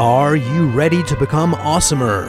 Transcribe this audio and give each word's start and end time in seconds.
Are 0.00 0.34
you 0.34 0.66
ready 0.70 1.02
to 1.02 1.14
become 1.14 1.52
awesomer? 1.52 2.28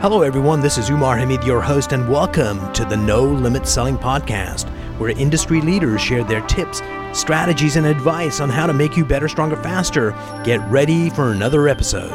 Hello, 0.00 0.22
everyone. 0.22 0.62
This 0.62 0.78
is 0.78 0.88
Umar 0.88 1.18
Hameed, 1.18 1.44
your 1.44 1.60
host, 1.60 1.92
and 1.92 2.08
welcome 2.08 2.72
to 2.72 2.86
the 2.86 2.96
No 2.96 3.22
Limit 3.22 3.68
Selling 3.68 3.98
Podcast, 3.98 4.66
where 4.98 5.10
industry 5.10 5.60
leaders 5.60 6.00
share 6.00 6.24
their 6.24 6.40
tips, 6.46 6.80
strategies, 7.12 7.76
and 7.76 7.84
advice 7.84 8.40
on 8.40 8.48
how 8.48 8.66
to 8.66 8.72
make 8.72 8.96
you 8.96 9.04
better, 9.04 9.28
stronger, 9.28 9.56
faster. 9.56 10.12
Get 10.42 10.66
ready 10.70 11.10
for 11.10 11.32
another 11.32 11.68
episode. 11.68 12.08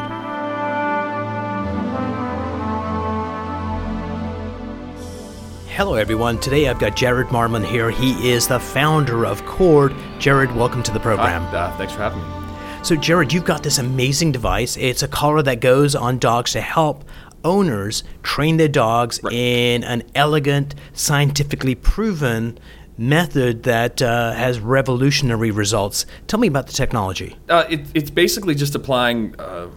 Hello, 5.76 5.94
everyone. 5.94 6.40
Today 6.40 6.68
I've 6.68 6.80
got 6.80 6.96
Jared 6.96 7.28
Marmen 7.28 7.64
here. 7.64 7.92
He 7.92 8.32
is 8.32 8.48
the 8.48 8.60
founder 8.60 9.28
of 9.28 9.46
Chord. 9.46 9.94
Jared, 10.18 10.56
welcome 10.56 10.82
to 10.82 10.92
the 10.92 11.00
program. 11.00 11.44
Hi, 11.44 11.56
uh, 11.56 11.78
thanks 11.78 11.94
for 11.94 12.00
having 12.00 12.20
me. 12.20 12.47
So, 12.84 12.96
Jared, 12.96 13.34
you've 13.34 13.44
got 13.44 13.64
this 13.64 13.80
amazing 13.80 14.32
device. 14.32 14.78
It's 14.78 15.04
a 15.04 15.08
collar 15.08 15.42
that 15.42 15.60
goes 15.60 15.94
on 15.94 16.20
dogs 16.20 16.54
to 16.54 16.62
help 16.62 17.04
owners 17.44 18.04
train 18.24 18.58
their 18.58 18.68
dogs 18.68 19.20
right. 19.24 19.34
in 19.34 19.84
an 19.84 20.04
elegant, 20.16 20.76
scientifically 20.94 21.76
proven 21.76 22.58
method 22.98 23.64
that 23.64 24.02
uh, 24.02 24.32
has 24.34 24.60
revolutionary 24.60 25.52
results. 25.52 26.06
Tell 26.28 26.40
me 26.40 26.48
about 26.48 26.68
the 26.68 26.74
technology. 26.74 27.36
Uh, 27.50 27.66
it, 27.70 27.82
it's 27.94 28.10
basically 28.10 28.56
just 28.56 28.74
applying 28.74 29.40
uh, 29.40 29.68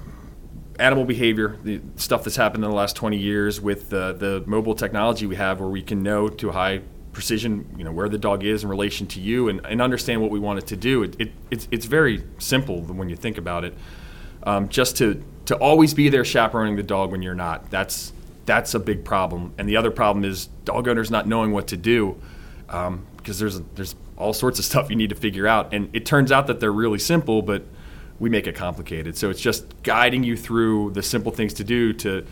animal 0.79 1.05
behavior, 1.05 1.59
the 1.63 1.81
stuff 1.97 2.25
that's 2.25 2.37
happened 2.37 2.65
in 2.65 2.71
the 2.71 2.77
last 2.77 2.97
20 2.97 3.17
years 3.17 3.61
with 3.61 3.91
the, 3.91 4.15
the 4.15 4.43
mobile 4.47 4.75
technology 4.75 5.27
we 5.27 5.37
have 5.37 5.61
where 5.61 5.69
we 5.69 5.83
can 5.83 6.03
know 6.03 6.29
to 6.29 6.49
a 6.49 6.53
high 6.53 6.81
precision, 7.13 7.75
you 7.77 7.85
know, 7.85 7.93
where 7.93 8.09
the 8.09 8.19
dog 8.19 8.45
is 8.45 8.63
in 8.63 8.71
relation 8.71 9.07
to 9.09 9.21
you 9.21 9.49
and, 9.49 9.65
and 9.67 9.83
understand 9.83 10.21
what 10.23 10.31
we 10.31 10.39
want 10.39 10.59
it 10.59 10.67
to 10.69 10.77
do. 10.77 11.03
It, 11.03 11.21
it, 11.21 11.33
it's, 11.51 11.69
it's 11.71 11.87
very 11.87 12.25
simple 12.39 12.83
when 12.83 13.09
you 13.09 13.17
think 13.17 13.39
about 13.39 13.65
it. 13.65 13.77
Um, 14.43 14.69
just 14.69 14.97
to, 14.99 15.23
to 15.47 15.57
always 15.57 15.93
be 15.93 16.09
there 16.09 16.25
chaperoning 16.25 16.77
the 16.77 16.83
dog 16.83 17.11
when 17.11 17.23
you're 17.23 17.35
not. 17.35 17.71
That's, 17.71 18.13
that's 18.47 18.75
a 18.75 18.79
big 18.79 19.05
problem. 19.05 19.53
And 19.59 19.69
the 19.69 19.77
other 19.77 19.91
problem 19.91 20.25
is 20.25 20.47
dog 20.65 20.89
owners 20.89 21.11
not 21.11 21.27
knowing 21.27 21.53
what 21.53 21.67
to 21.69 21.77
do 21.77 22.21
um, 22.69 23.07
because 23.17 23.39
there's, 23.39 23.61
there's 23.75 23.95
all 24.17 24.33
sorts 24.33 24.59
of 24.59 24.65
stuff 24.67 24.89
you 24.89 24.97
need 24.97 25.11
to 25.11 25.17
figure 25.17 25.47
out. 25.47 25.75
And 25.75 25.91
it 25.93 26.07
turns 26.07 26.33
out 26.33 26.47
that 26.47 26.61
they're 26.61 26.73
really 26.73 26.99
simple, 26.99 27.43
but– 27.43 27.65
we 28.21 28.29
make 28.29 28.47
it 28.47 28.55
complicated. 28.55 29.17
So 29.17 29.31
it's 29.31 29.41
just 29.41 29.83
guiding 29.83 30.23
you 30.23 30.37
through 30.37 30.91
the 30.93 31.03
simple 31.03 31.33
things 31.33 31.55
to 31.55 31.65
do 31.65 31.93
to 31.95 32.25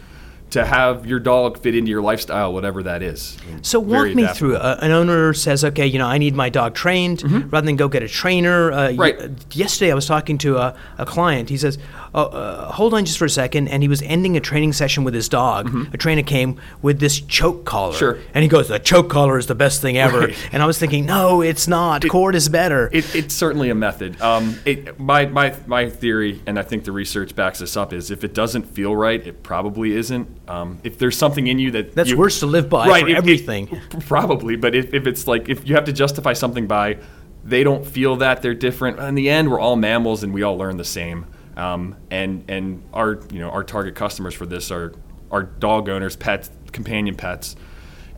to 0.51 0.65
have 0.65 1.07
your 1.07 1.19
dog 1.19 1.59
fit 1.59 1.75
into 1.75 1.91
your 1.91 2.01
lifestyle, 2.01 2.53
whatever 2.53 2.83
that 2.85 3.03
is. 3.03 3.37
So 3.63 3.81
walk 3.81 4.15
me 4.15 4.27
through. 4.29 4.57
Uh, 4.57 4.79
an 4.81 4.91
owner 4.91 5.35
says, 5.35 5.65
"Okay, 5.65 5.87
you 5.87 5.99
know, 5.99 6.07
I 6.07 6.19
need 6.19 6.35
my 6.35 6.49
dog 6.49 6.75
trained," 6.75 7.21
mm-hmm. 7.21 7.51
rather 7.51 7.67
than 7.67 7.77
go 7.77 7.89
get 7.89 8.03
a 8.03 8.09
trainer. 8.09 8.73
Uh, 8.73 8.93
right. 8.93 9.19
Y- 9.19 9.37
yesterday, 9.53 9.91
I 9.91 9.95
was 9.95 10.07
talking 10.07 10.39
to 10.39 10.57
a, 10.57 10.77
a 10.97 11.05
client. 11.07 11.49
He 11.49 11.57
says, 11.59 11.79
oh, 12.19 12.37
uh, 12.37 12.73
"Hold 12.73 12.95
on 12.95 13.05
just 13.05 13.19
for 13.19 13.25
a 13.25 13.31
second. 13.31 13.69
and 13.69 13.83
he 13.83 13.89
was 13.89 14.03
ending 14.03 14.37
a 14.37 14.41
training 14.41 14.73
session 14.73 15.05
with 15.05 15.15
his 15.15 15.29
dog. 15.29 15.69
Mm-hmm. 15.69 15.95
A 15.95 15.97
trainer 15.97 16.23
came 16.23 16.61
with 16.83 17.01
this 17.01 17.21
choke 17.21 17.65
collar, 17.65 17.95
sure. 17.95 18.19
and 18.35 18.43
he 18.43 18.49
goes, 18.49 18.69
"The 18.69 18.79
choke 18.79 19.11
collar 19.11 19.39
is 19.39 19.47
the 19.47 19.55
best 19.55 19.81
thing 19.81 19.97
ever." 19.97 20.21
Right. 20.21 20.49
And 20.53 20.63
I 20.63 20.67
was 20.67 20.79
thinking, 20.79 21.07
"No, 21.07 21.41
it's 21.43 21.69
not. 21.69 22.05
It, 22.05 22.09
Chord 22.09 22.35
is 22.35 22.49
better." 22.49 22.91
It, 22.93 23.15
it's 23.15 23.35
certainly 23.35 23.71
a 23.71 23.75
method. 23.75 24.21
Um, 24.21 24.59
it, 24.65 24.99
my 24.99 25.27
my 25.27 25.55
my 25.67 25.89
theory, 25.89 26.43
and 26.47 26.59
I 26.59 26.63
think 26.63 26.85
the 26.85 26.93
research 26.93 27.35
backs 27.35 27.61
this 27.61 27.77
up, 27.77 27.93
is 27.93 28.11
if 28.11 28.25
it 28.25 28.35
doesn't 28.35 28.65
feel 28.65 28.95
right, 28.95 29.25
it 29.25 29.43
probably 29.43 29.93
isn't. 29.93 30.29
Um, 30.49 30.79
if 30.85 30.99
there's 30.99 31.17
something 31.17 31.47
in 31.47 31.59
you 31.59 31.71
that 31.73 31.95
that's 31.95 32.11
you, 32.11 32.17
worse 32.17 32.41
to 32.41 32.47
live 32.47 32.69
by 32.69 32.89
right, 32.89 33.05
for 33.05 33.17
everything, 33.17 33.81
probably. 34.01 34.57
But 34.57 34.75
if, 34.75 34.93
if 34.93 35.07
it's 35.07 35.27
like 35.27 35.49
if 35.49 35.67
you 35.67 35.75
have 35.75 35.85
to 35.85 35.93
justify 35.93 36.33
something 36.33 36.67
by 36.67 36.99
they 37.45 37.65
don't 37.65 37.87
feel 37.87 38.17
that 38.17 38.43
they're 38.43 38.55
different. 38.55 38.99
In 38.99 39.15
the 39.15 39.31
end, 39.31 39.51
we're 39.51 39.61
all 39.61 39.77
mammals 39.77 40.23
and 40.23 40.35
we 40.35 40.43
all 40.43 40.59
learn 40.59 40.77
the 40.77 40.85
same. 40.85 41.27
Um, 41.59 41.97
and 42.11 42.45
and 42.49 42.83
our 42.95 43.21
you 43.33 43.41
know 43.41 43.51
our 43.51 43.65
target 43.65 43.95
customers 43.95 44.35
for 44.35 44.47
this 44.47 44.71
are 44.71 44.95
are 45.31 45.43
dog 45.43 45.89
owners, 45.89 46.17
pets, 46.17 46.51
companion 46.73 47.17
pets, 47.17 47.57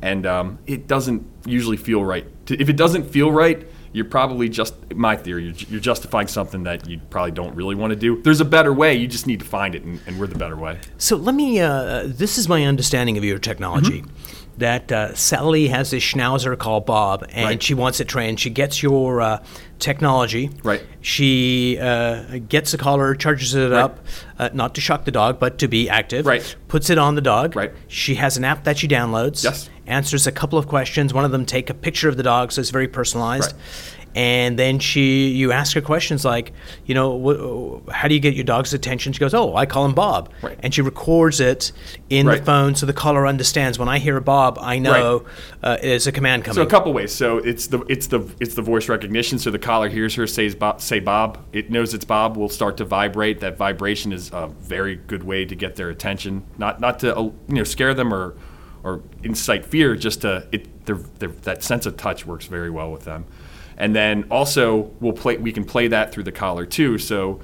and 0.02 0.26
um, 0.26 0.58
it 0.66 0.86
doesn't 0.86 1.26
usually 1.46 1.76
feel 1.76 2.04
right. 2.04 2.26
If 2.48 2.68
it 2.68 2.76
doesn't 2.76 3.04
feel 3.04 3.32
right, 3.32 3.66
you're 3.92 4.04
probably 4.04 4.48
just 4.48 4.74
my 4.94 5.16
theory 5.16 5.44
you're, 5.44 5.54
you're, 5.68 5.80
justifying 5.80 6.26
something 6.26 6.64
that 6.64 6.86
you 6.88 7.00
probably 7.10 7.32
don't 7.32 7.54
really 7.54 7.74
want 7.74 7.90
to 7.90 7.96
do 7.96 8.20
there's 8.22 8.40
a 8.40 8.44
better 8.44 8.72
way 8.72 8.94
you 8.94 9.06
just 9.06 9.26
need 9.26 9.40
to 9.40 9.46
find 9.46 9.74
it 9.74 9.82
and, 9.82 10.00
and 10.06 10.20
we're 10.20 10.26
the 10.26 10.38
better 10.38 10.56
way 10.56 10.78
so 10.98 11.16
let 11.16 11.34
me 11.34 11.60
uh, 11.60 12.04
this 12.06 12.38
is 12.38 12.48
my 12.48 12.64
understanding 12.64 13.18
of 13.18 13.24
your 13.24 13.38
technology 13.38 14.02
mm-hmm. 14.02 14.58
that 14.58 14.92
uh, 14.92 15.14
sally 15.14 15.68
has 15.68 15.90
this 15.90 16.04
schnauzer 16.04 16.56
called 16.56 16.86
bob 16.86 17.24
and 17.30 17.44
right. 17.44 17.62
she 17.62 17.74
wants 17.74 18.00
it 18.00 18.08
trained 18.08 18.38
she 18.38 18.50
gets 18.50 18.82
your 18.82 19.20
uh, 19.20 19.42
technology 19.80 20.50
right 20.62 20.82
she 21.00 21.78
uh, 21.80 22.38
gets 22.48 22.72
the 22.72 22.78
collar 22.78 23.14
charges 23.14 23.54
it 23.54 23.70
right. 23.70 23.80
up 23.80 23.98
uh, 24.38 24.50
not 24.52 24.74
to 24.74 24.80
shock 24.80 25.04
the 25.04 25.10
dog 25.10 25.38
but 25.38 25.58
to 25.58 25.66
be 25.66 25.88
active 25.88 26.26
right 26.26 26.56
puts 26.68 26.90
it 26.90 26.98
on 26.98 27.14
the 27.14 27.20
dog 27.20 27.56
right 27.56 27.72
she 27.88 28.14
has 28.14 28.36
an 28.36 28.44
app 28.44 28.64
that 28.64 28.78
she 28.78 28.86
downloads 28.86 29.42
yes 29.42 29.70
answers 29.90 30.26
a 30.26 30.32
couple 30.32 30.58
of 30.58 30.68
questions. 30.68 31.12
One 31.12 31.24
of 31.24 31.32
them 31.32 31.44
take 31.44 31.68
a 31.68 31.74
picture 31.74 32.08
of 32.08 32.16
the 32.16 32.22
dog, 32.22 32.52
so 32.52 32.60
it's 32.60 32.70
very 32.70 32.88
personalized. 32.88 33.52
Right. 33.52 33.99
And 34.14 34.58
then 34.58 34.78
she, 34.78 35.28
you 35.28 35.52
ask 35.52 35.74
her 35.74 35.80
questions 35.80 36.24
like, 36.24 36.52
you 36.84 36.94
know, 36.94 37.82
wh- 37.86 37.92
how 37.92 38.08
do 38.08 38.14
you 38.14 38.20
get 38.20 38.34
your 38.34 38.44
dog's 38.44 38.74
attention? 38.74 39.12
She 39.12 39.20
goes, 39.20 39.34
oh, 39.34 39.54
I 39.54 39.66
call 39.66 39.84
him 39.84 39.94
Bob, 39.94 40.30
right. 40.42 40.58
and 40.62 40.74
she 40.74 40.82
records 40.82 41.40
it 41.40 41.72
in 42.08 42.26
right. 42.26 42.38
the 42.38 42.44
phone 42.44 42.74
so 42.74 42.86
the 42.86 42.92
caller 42.92 43.26
understands. 43.26 43.78
When 43.78 43.88
I 43.88 43.98
hear 43.98 44.20
Bob, 44.20 44.58
I 44.60 44.78
know 44.78 45.20
right. 45.62 45.74
uh, 45.74 45.78
it's 45.82 46.06
a 46.06 46.12
command 46.12 46.44
coming. 46.44 46.56
So 46.56 46.62
a 46.62 46.66
couple 46.66 46.92
ways. 46.92 47.12
So 47.12 47.38
it's 47.38 47.68
the 47.68 47.80
it's 47.88 48.08
the 48.08 48.20
it's 48.40 48.54
the 48.54 48.62
voice 48.62 48.88
recognition. 48.88 49.38
So 49.38 49.50
the 49.50 49.58
caller 49.58 49.88
hears 49.88 50.14
her 50.16 50.26
says 50.26 50.54
Bob, 50.54 50.80
say 50.80 51.00
Bob. 51.00 51.38
It 51.52 51.70
knows 51.70 51.94
it's 51.94 52.04
Bob. 52.04 52.36
Will 52.36 52.48
start 52.48 52.76
to 52.78 52.84
vibrate. 52.84 53.40
That 53.40 53.56
vibration 53.56 54.12
is 54.12 54.30
a 54.32 54.48
very 54.48 54.96
good 54.96 55.22
way 55.24 55.44
to 55.44 55.54
get 55.54 55.76
their 55.76 55.90
attention. 55.90 56.44
Not 56.58 56.80
not 56.80 56.98
to 57.00 57.16
uh, 57.16 57.22
you 57.22 57.34
know 57.48 57.64
scare 57.64 57.94
them 57.94 58.12
or 58.12 58.34
or 58.82 59.02
incite 59.22 59.66
fear, 59.66 59.94
just 59.94 60.22
to 60.22 60.46
it, 60.52 60.86
they're, 60.86 61.00
they're, 61.18 61.28
that 61.28 61.62
sense 61.62 61.86
of 61.86 61.96
touch 61.96 62.26
works 62.26 62.46
very 62.46 62.70
well 62.70 62.90
with 62.90 63.04
them. 63.04 63.26
And 63.80 63.96
then 63.96 64.24
also 64.30 64.92
we'll 65.00 65.14
play, 65.14 65.38
we 65.38 65.52
can 65.52 65.64
play 65.64 65.88
that 65.88 66.12
through 66.12 66.24
the 66.24 66.32
collar 66.32 66.66
too. 66.66 66.98
So 66.98 67.40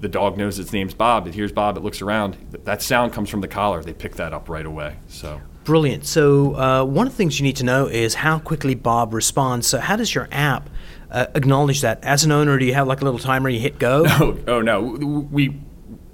the 0.00 0.08
dog 0.08 0.38
knows 0.38 0.58
its 0.58 0.72
name's 0.72 0.94
Bob. 0.94 1.26
It 1.26 1.34
hears 1.34 1.52
Bob. 1.52 1.76
It 1.76 1.80
looks 1.80 2.00
around. 2.00 2.38
That 2.64 2.80
sound 2.80 3.12
comes 3.12 3.28
from 3.28 3.42
the 3.42 3.48
collar. 3.48 3.82
They 3.82 3.92
pick 3.92 4.16
that 4.16 4.32
up 4.32 4.48
right 4.48 4.64
away. 4.64 4.96
So 5.06 5.38
brilliant. 5.64 6.06
So 6.06 6.56
uh, 6.56 6.84
one 6.84 7.06
of 7.06 7.12
the 7.12 7.16
things 7.18 7.38
you 7.38 7.44
need 7.44 7.56
to 7.56 7.64
know 7.64 7.86
is 7.88 8.14
how 8.14 8.38
quickly 8.38 8.74
Bob 8.74 9.12
responds. 9.12 9.66
So 9.66 9.78
how 9.78 9.96
does 9.96 10.14
your 10.14 10.28
app 10.32 10.70
uh, 11.10 11.26
acknowledge 11.34 11.82
that? 11.82 12.02
As 12.02 12.24
an 12.24 12.32
owner, 12.32 12.58
do 12.58 12.64
you 12.64 12.72
have 12.72 12.86
like 12.86 13.02
a 13.02 13.04
little 13.04 13.20
timer? 13.20 13.50
You 13.50 13.60
hit 13.60 13.78
go? 13.78 14.04
No, 14.04 14.38
oh 14.46 14.62
no. 14.62 14.80
We 14.80 15.60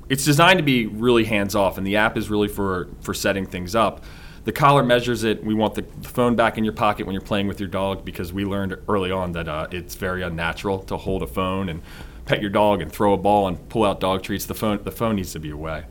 it's 0.09 0.25
designed 0.25 0.59
to 0.59 0.65
be 0.65 0.87
really 0.87 1.25
hands 1.25 1.55
off, 1.55 1.79
and 1.79 1.87
the 1.87 1.97
app 1.97 2.17
is 2.17 2.29
really 2.29 2.49
for 2.49 2.89
for 3.00 3.15
setting 3.15 3.47
things 3.47 3.77
up. 3.77 4.05
The 4.45 4.53
collar 4.53 4.83
measures 4.83 5.23
it. 5.23 5.45
We 5.45 5.55
want 5.55 5.75
the, 5.75 5.85
phone 6.09 6.35
back 6.35 6.59
in 6.59 6.65
your 6.65 6.73
pocket 6.73 7.07
when 7.07 7.15
you're 7.15 7.23
playing 7.23 7.47
with 7.47 7.61
your 7.61 7.69
dog 7.69 8.05
because 8.05 8.33
we 8.33 8.45
learned 8.45 8.77
early 8.89 9.11
on 9.11 9.33
that 9.33 9.49
uh, 9.49 9.69
it's 9.71 9.95
very 9.95 10.23
unnatural 10.23 10.81
to 10.85 10.97
hold 10.97 11.23
a 11.23 11.27
phone 11.27 11.69
and 11.69 11.83
pet 12.25 12.41
your 12.41 12.51
dog 12.51 12.83
and 12.83 12.91
throw 12.93 13.13
a 13.13 13.17
ball 13.17 13.49
and 13.49 13.69
pull 13.69 13.85
out 13.85 14.01
dog 14.01 14.23
treats. 14.23 14.47
The 14.47 14.55
phone 14.55 14.83
the 14.83 14.91
phone 14.91 15.17
needs 15.17 15.33
to 15.33 15.39
be 15.39 15.51
away. 15.51 15.85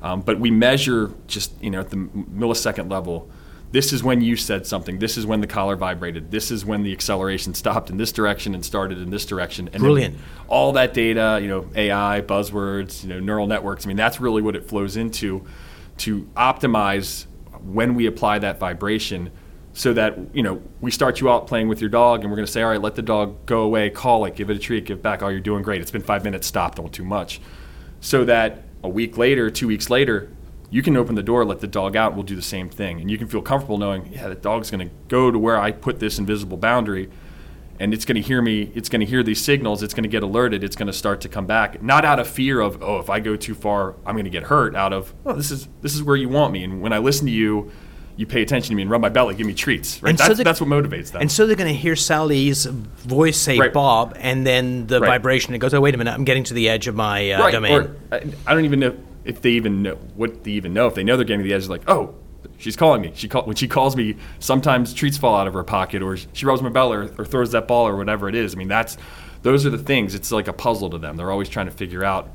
Um, 0.00 0.22
but 0.22 0.38
we 0.38 0.50
measure 0.50 1.12
just 1.26 1.60
you 1.62 1.70
know 1.70 1.80
at 1.80 1.90
the 1.90 1.96
millisecond 1.96 2.90
level. 2.90 3.28
This 3.70 3.92
is 3.92 4.02
when 4.02 4.22
you 4.22 4.36
said 4.36 4.66
something. 4.66 4.98
This 4.98 5.18
is 5.18 5.26
when 5.26 5.42
the 5.42 5.46
collar 5.46 5.76
vibrated. 5.76 6.30
This 6.30 6.50
is 6.50 6.64
when 6.64 6.84
the 6.84 6.92
acceleration 6.92 7.52
stopped 7.52 7.90
in 7.90 7.98
this 7.98 8.12
direction 8.12 8.54
and 8.54 8.64
started 8.64 8.96
in 8.96 9.10
this 9.10 9.26
direction. 9.26 9.68
And 9.74 9.82
Brilliant. 9.82 10.16
All 10.48 10.72
that 10.72 10.94
data, 10.94 11.38
you 11.42 11.48
know, 11.48 11.68
AI, 11.74 12.22
buzzwords, 12.22 13.02
you 13.02 13.10
know, 13.10 13.20
neural 13.20 13.46
networks. 13.46 13.84
I 13.84 13.88
mean, 13.88 13.98
that's 13.98 14.20
really 14.20 14.40
what 14.40 14.56
it 14.56 14.64
flows 14.64 14.96
into 14.96 15.46
to 15.98 16.22
optimize 16.34 17.26
when 17.62 17.94
we 17.94 18.06
apply 18.06 18.38
that 18.38 18.58
vibration 18.58 19.30
so 19.72 19.92
that 19.92 20.18
you 20.34 20.42
know 20.42 20.60
we 20.80 20.90
start 20.90 21.20
you 21.20 21.30
out 21.30 21.46
playing 21.46 21.68
with 21.68 21.80
your 21.80 21.90
dog 21.90 22.20
and 22.20 22.30
we're 22.30 22.36
going 22.36 22.46
to 22.46 22.52
say 22.52 22.62
all 22.62 22.70
right 22.70 22.82
let 22.82 22.94
the 22.94 23.02
dog 23.02 23.46
go 23.46 23.62
away 23.62 23.90
call 23.90 24.24
it 24.24 24.34
give 24.34 24.50
it 24.50 24.56
a 24.56 24.58
treat 24.58 24.86
give 24.86 24.98
it 24.98 25.02
back. 25.02 25.22
Oh 25.22 25.28
you're 25.28 25.40
doing 25.40 25.62
great. 25.62 25.80
It's 25.80 25.90
been 25.90 26.02
five 26.02 26.24
minutes 26.24 26.46
stop 26.46 26.74
don't 26.74 26.92
too 26.92 27.04
much. 27.04 27.40
So 28.00 28.24
that 28.24 28.64
a 28.82 28.88
week 28.88 29.16
later 29.16 29.50
two 29.50 29.68
weeks 29.68 29.90
later 29.90 30.30
you 30.70 30.82
can 30.82 30.96
open 30.96 31.14
the 31.14 31.22
door 31.22 31.44
let 31.44 31.60
the 31.60 31.66
dog 31.66 31.96
out 31.96 32.14
we'll 32.14 32.24
do 32.24 32.36
the 32.36 32.42
same 32.42 32.68
thing. 32.68 33.00
And 33.00 33.10
you 33.10 33.18
can 33.18 33.28
feel 33.28 33.42
comfortable 33.42 33.78
knowing 33.78 34.12
yeah 34.12 34.28
the 34.28 34.34
dog's 34.34 34.70
going 34.70 34.88
to 34.88 34.94
go 35.08 35.30
to 35.30 35.38
where 35.38 35.58
i 35.58 35.70
put 35.70 36.00
this 36.00 36.18
invisible 36.18 36.56
boundary 36.56 37.10
and 37.80 37.94
it's 37.94 38.04
going 38.04 38.16
to 38.16 38.20
hear 38.20 38.42
me 38.42 38.70
it's 38.74 38.88
going 38.88 39.00
to 39.00 39.06
hear 39.06 39.22
these 39.22 39.42
signals 39.42 39.82
it's 39.82 39.94
going 39.94 40.02
to 40.02 40.08
get 40.08 40.22
alerted 40.22 40.64
it's 40.64 40.76
going 40.76 40.86
to 40.86 40.92
start 40.92 41.20
to 41.20 41.28
come 41.28 41.46
back 41.46 41.82
not 41.82 42.04
out 42.04 42.18
of 42.18 42.28
fear 42.28 42.60
of 42.60 42.82
oh 42.82 42.98
if 42.98 43.10
i 43.10 43.20
go 43.20 43.36
too 43.36 43.54
far 43.54 43.94
i'm 44.04 44.14
going 44.14 44.24
to 44.24 44.30
get 44.30 44.44
hurt 44.44 44.74
out 44.74 44.92
of 44.92 45.14
oh 45.26 45.34
this 45.34 45.50
is 45.50 45.68
this 45.82 45.94
is 45.94 46.02
where 46.02 46.16
you 46.16 46.28
want 46.28 46.52
me 46.52 46.64
and 46.64 46.80
when 46.80 46.92
i 46.92 46.98
listen 46.98 47.26
to 47.26 47.32
you 47.32 47.70
you 48.16 48.26
pay 48.26 48.42
attention 48.42 48.70
to 48.70 48.74
me 48.74 48.82
and 48.82 48.90
rub 48.90 49.00
my 49.00 49.08
belly 49.08 49.34
give 49.34 49.46
me 49.46 49.54
treats 49.54 50.02
right 50.02 50.16
that's, 50.16 50.36
so 50.36 50.42
that's 50.42 50.60
what 50.60 50.68
motivates 50.68 51.12
them 51.12 51.22
and 51.22 51.30
so 51.30 51.46
they're 51.46 51.56
going 51.56 51.72
to 51.72 51.78
hear 51.78 51.94
sally's 51.94 52.66
voice 52.66 53.36
say 53.36 53.58
right. 53.58 53.72
bob 53.72 54.14
and 54.18 54.46
then 54.46 54.86
the 54.86 55.00
right. 55.00 55.08
vibration 55.08 55.54
it 55.54 55.58
goes 55.58 55.72
oh 55.72 55.80
wait 55.80 55.94
a 55.94 55.98
minute 55.98 56.12
i'm 56.12 56.24
getting 56.24 56.44
to 56.44 56.54
the 56.54 56.68
edge 56.68 56.88
of 56.88 56.94
my 56.94 57.30
uh, 57.32 57.40
right. 57.40 57.52
domain 57.52 57.72
or, 57.72 57.96
I, 58.10 58.16
I 58.46 58.54
don't 58.54 58.64
even 58.64 58.80
know 58.80 58.96
if 59.24 59.42
they 59.42 59.50
even 59.50 59.82
know 59.82 59.94
what 60.16 60.44
they 60.44 60.52
even 60.52 60.72
know 60.72 60.88
if 60.88 60.94
they 60.94 61.04
know 61.04 61.16
they're 61.16 61.24
getting 61.24 61.44
to 61.44 61.48
the 61.48 61.54
edge 61.54 61.68
like 61.68 61.88
oh 61.88 62.14
she's 62.58 62.76
calling 62.76 63.00
me. 63.00 63.12
She 63.14 63.28
call, 63.28 63.44
when 63.44 63.56
she 63.56 63.66
calls 63.68 63.96
me, 63.96 64.16
sometimes 64.38 64.92
treats 64.92 65.16
fall 65.16 65.36
out 65.36 65.46
of 65.46 65.54
her 65.54 65.64
pocket, 65.64 66.02
or 66.02 66.16
she 66.16 66.44
rubs 66.46 66.60
my 66.62 66.68
belly, 66.68 66.96
or, 66.96 67.02
or, 67.18 67.24
throws 67.24 67.52
that 67.52 67.66
ball, 67.66 67.88
or 67.88 67.96
whatever 67.96 68.28
it 68.28 68.34
is. 68.34 68.54
I 68.54 68.58
mean, 68.58 68.68
that's 68.68 68.96
those 69.42 69.64
are 69.64 69.70
the 69.70 69.78
things. 69.78 70.14
It's 70.14 70.30
like 70.30 70.48
a 70.48 70.52
puzzle 70.52 70.90
to 70.90 70.98
them. 70.98 71.16
They're 71.16 71.30
always 71.30 71.48
trying 71.48 71.66
to 71.66 71.72
figure 71.72 72.04
out 72.04 72.28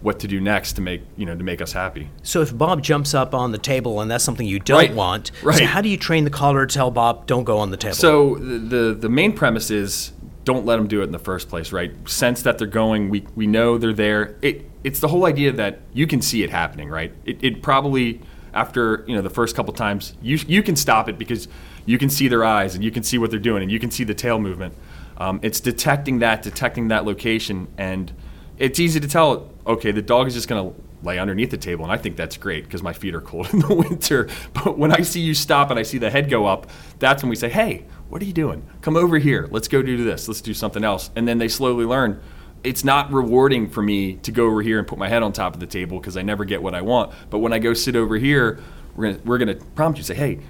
what 0.00 0.20
to 0.20 0.28
do 0.28 0.40
next 0.40 0.74
to 0.74 0.80
make 0.80 1.02
you 1.16 1.26
know 1.26 1.36
to 1.36 1.42
make 1.42 1.60
us 1.60 1.72
happy. 1.72 2.08
So 2.22 2.40
if 2.42 2.56
Bob 2.56 2.82
jumps 2.82 3.14
up 3.14 3.34
on 3.34 3.50
the 3.52 3.58
table 3.58 4.00
and 4.00 4.08
that's 4.10 4.22
something 4.22 4.46
you 4.46 4.60
don't 4.60 4.78
Right, 4.78 4.94
want, 4.94 5.32
right. 5.42 5.58
so 5.58 5.64
how 5.64 5.80
do 5.80 5.88
you 5.88 5.96
train 5.96 6.22
the 6.24 6.30
collar 6.30 6.66
to 6.66 6.72
tell 6.72 6.90
Bob 6.92 7.26
don't 7.26 7.44
go 7.44 7.58
on 7.58 7.70
the 7.70 7.76
table? 7.76 7.96
So 7.96 8.36
the, 8.36 8.58
the 8.58 8.94
the 8.94 9.08
main 9.08 9.32
premise 9.32 9.70
is 9.70 10.12
don't 10.44 10.64
let 10.64 10.76
them 10.76 10.86
do 10.86 11.00
it 11.00 11.04
in 11.04 11.12
the 11.12 11.18
first 11.18 11.48
place, 11.48 11.72
right? 11.72 11.92
Sense 12.08 12.42
that 12.42 12.58
they're 12.58 12.66
going. 12.66 13.10
We 13.10 13.26
we 13.34 13.46
know 13.46 13.76
they're 13.76 13.92
there. 13.92 14.36
It 14.40 14.70
it's 14.84 15.00
the 15.00 15.08
whole 15.08 15.26
idea 15.26 15.50
that 15.52 15.80
you 15.92 16.06
can 16.06 16.22
see 16.22 16.42
it 16.44 16.50
happening, 16.50 16.88
right? 16.88 17.12
It, 17.24 17.42
it 17.42 17.62
probably 17.62 18.20
after 18.58 19.04
you 19.06 19.14
know 19.14 19.22
the 19.22 19.30
first 19.30 19.54
couple 19.54 19.72
times 19.72 20.14
you 20.20 20.36
you 20.48 20.62
can 20.62 20.74
stop 20.74 21.08
it 21.08 21.16
because 21.16 21.46
you 21.86 21.96
can 21.96 22.10
see 22.10 22.26
their 22.28 22.44
eyes 22.44 22.74
and 22.74 22.82
you 22.82 22.90
can 22.90 23.02
see 23.02 23.16
what 23.16 23.30
they're 23.30 23.46
doing 23.50 23.62
and 23.62 23.70
you 23.70 23.78
can 23.78 23.90
see 23.90 24.04
the 24.04 24.14
tail 24.14 24.38
movement. 24.38 24.74
Um, 25.16 25.40
it's 25.42 25.60
detecting 25.60 26.18
that, 26.18 26.42
detecting 26.42 26.88
that 26.88 27.04
location, 27.04 27.68
and 27.78 28.12
it's 28.58 28.78
easy 28.78 29.00
to 29.00 29.08
tell. 29.08 29.50
Okay, 29.66 29.90
the 29.90 30.02
dog 30.02 30.26
is 30.26 30.34
just 30.34 30.48
going 30.48 30.60
to 30.62 30.80
lay 31.02 31.18
underneath 31.18 31.50
the 31.50 31.56
table, 31.56 31.84
and 31.84 31.92
I 31.92 31.96
think 31.96 32.16
that's 32.16 32.36
great 32.36 32.64
because 32.64 32.82
my 32.82 32.92
feet 32.92 33.14
are 33.14 33.20
cold 33.20 33.48
in 33.52 33.60
the 33.60 33.74
winter. 33.74 34.28
But 34.52 34.76
when 34.76 34.92
I 34.92 35.02
see 35.02 35.20
you 35.20 35.34
stop 35.34 35.70
and 35.70 35.78
I 35.78 35.82
see 35.82 35.98
the 35.98 36.10
head 36.10 36.28
go 36.28 36.46
up, 36.46 36.66
that's 36.98 37.22
when 37.22 37.30
we 37.30 37.36
say, 37.36 37.48
"Hey, 37.48 37.84
what 38.08 38.20
are 38.22 38.24
you 38.24 38.32
doing? 38.32 38.62
Come 38.80 38.96
over 38.96 39.18
here. 39.18 39.48
Let's 39.50 39.68
go 39.68 39.82
do 39.82 40.04
this. 40.04 40.28
Let's 40.28 40.40
do 40.40 40.54
something 40.54 40.84
else." 40.84 41.10
And 41.16 41.26
then 41.26 41.38
they 41.38 41.48
slowly 41.48 41.84
learn. 41.84 42.20
It's 42.64 42.84
not 42.84 43.12
rewarding 43.12 43.68
for 43.68 43.82
me 43.82 44.14
to 44.16 44.32
go 44.32 44.46
over 44.46 44.62
here 44.62 44.78
and 44.78 44.86
put 44.86 44.98
my 44.98 45.08
head 45.08 45.22
on 45.22 45.32
top 45.32 45.54
of 45.54 45.60
the 45.60 45.66
table 45.66 45.98
because 45.98 46.16
I 46.16 46.22
never 46.22 46.44
get 46.44 46.62
what 46.62 46.74
I 46.74 46.82
want. 46.82 47.12
But 47.30 47.38
when 47.38 47.52
I 47.52 47.58
go 47.58 47.72
sit 47.72 47.96
over 47.96 48.16
here, 48.16 48.60
we're 48.96 49.12
gonna, 49.12 49.24
we're 49.24 49.38
gonna 49.38 49.54
prompt 49.54 49.98
you 49.98 50.04
say, 50.04 50.14
"Hey, 50.14 50.40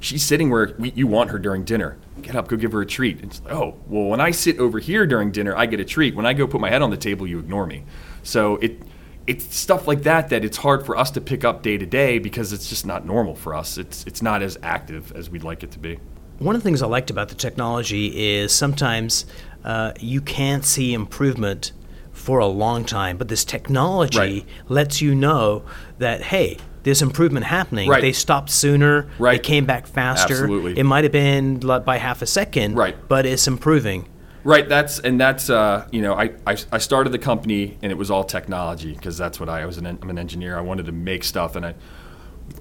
she's 0.00 0.22
sitting 0.24 0.50
where 0.50 0.74
we, 0.78 0.90
you 0.92 1.06
want 1.06 1.30
her 1.30 1.38
during 1.38 1.64
dinner. 1.64 1.96
Get 2.22 2.34
up, 2.34 2.48
go 2.48 2.56
give 2.56 2.72
her 2.72 2.80
a 2.80 2.86
treat. 2.86 3.20
It's 3.22 3.40
like, 3.42 3.52
oh, 3.52 3.78
well, 3.86 4.06
when 4.06 4.20
I 4.20 4.30
sit 4.32 4.58
over 4.58 4.78
here 4.78 5.06
during 5.06 5.30
dinner, 5.30 5.56
I 5.56 5.66
get 5.66 5.78
a 5.78 5.84
treat. 5.84 6.14
When 6.14 6.26
I 6.26 6.32
go 6.32 6.46
put 6.46 6.60
my 6.60 6.70
head 6.70 6.82
on 6.82 6.90
the 6.90 6.96
table, 6.96 7.26
you 7.26 7.38
ignore 7.38 7.66
me. 7.66 7.84
So 8.22 8.56
it 8.56 8.80
it's 9.26 9.54
stuff 9.54 9.86
like 9.86 10.02
that 10.02 10.30
that 10.30 10.44
it's 10.44 10.56
hard 10.56 10.84
for 10.84 10.96
us 10.96 11.10
to 11.12 11.20
pick 11.20 11.44
up 11.44 11.62
day 11.62 11.78
to 11.78 11.86
day 11.86 12.18
because 12.18 12.52
it's 12.52 12.68
just 12.68 12.84
not 12.84 13.06
normal 13.06 13.34
for 13.34 13.54
us. 13.54 13.78
It's 13.78 14.04
it's 14.04 14.22
not 14.22 14.42
as 14.42 14.58
active 14.62 15.12
as 15.12 15.30
we'd 15.30 15.44
like 15.44 15.62
it 15.62 15.70
to 15.72 15.78
be. 15.78 15.98
One 16.40 16.56
of 16.56 16.62
the 16.62 16.66
things 16.66 16.80
I 16.80 16.86
liked 16.86 17.10
about 17.10 17.28
the 17.28 17.34
technology 17.34 18.06
is 18.38 18.50
sometimes 18.50 19.26
uh, 19.62 19.92
you 20.00 20.22
can't 20.22 20.64
see 20.64 20.94
improvement 20.94 21.72
for 22.12 22.38
a 22.38 22.46
long 22.46 22.86
time, 22.86 23.18
but 23.18 23.28
this 23.28 23.44
technology 23.44 24.18
Right. 24.18 24.46
lets 24.66 25.02
you 25.02 25.14
know 25.14 25.64
that 25.98 26.22
hey, 26.22 26.56
there's 26.82 27.02
improvement 27.02 27.44
happening. 27.44 27.90
Right. 27.90 28.00
They 28.00 28.12
stopped 28.12 28.48
sooner. 28.48 29.06
Right. 29.18 29.32
They 29.32 29.46
came 29.46 29.66
back 29.66 29.86
faster. 29.86 30.32
Absolutely. 30.32 30.78
It 30.78 30.84
might 30.84 31.04
have 31.04 31.12
been 31.12 31.58
by 31.58 31.98
half 31.98 32.22
a 32.22 32.26
second. 32.26 32.74
Right. 32.74 32.96
But 33.06 33.26
it's 33.26 33.46
improving. 33.46 34.08
Right. 34.42 34.66
That's 34.66 34.98
and 34.98 35.20
that's 35.20 35.50
uh, 35.50 35.86
you 35.90 36.00
know 36.00 36.14
I, 36.14 36.30
I 36.46 36.56
I 36.72 36.78
started 36.78 37.10
the 37.10 37.18
company 37.18 37.76
and 37.82 37.92
it 37.92 37.98
was 37.98 38.10
all 38.10 38.24
technology 38.24 38.94
because 38.94 39.18
that's 39.18 39.38
what 39.38 39.50
I, 39.50 39.60
I 39.60 39.66
was 39.66 39.76
an 39.76 39.84
I'm 39.84 40.08
an 40.08 40.18
engineer. 40.18 40.56
I 40.56 40.62
wanted 40.62 40.86
to 40.86 40.92
make 40.92 41.22
stuff 41.22 41.54
and 41.54 41.66
I 41.66 41.74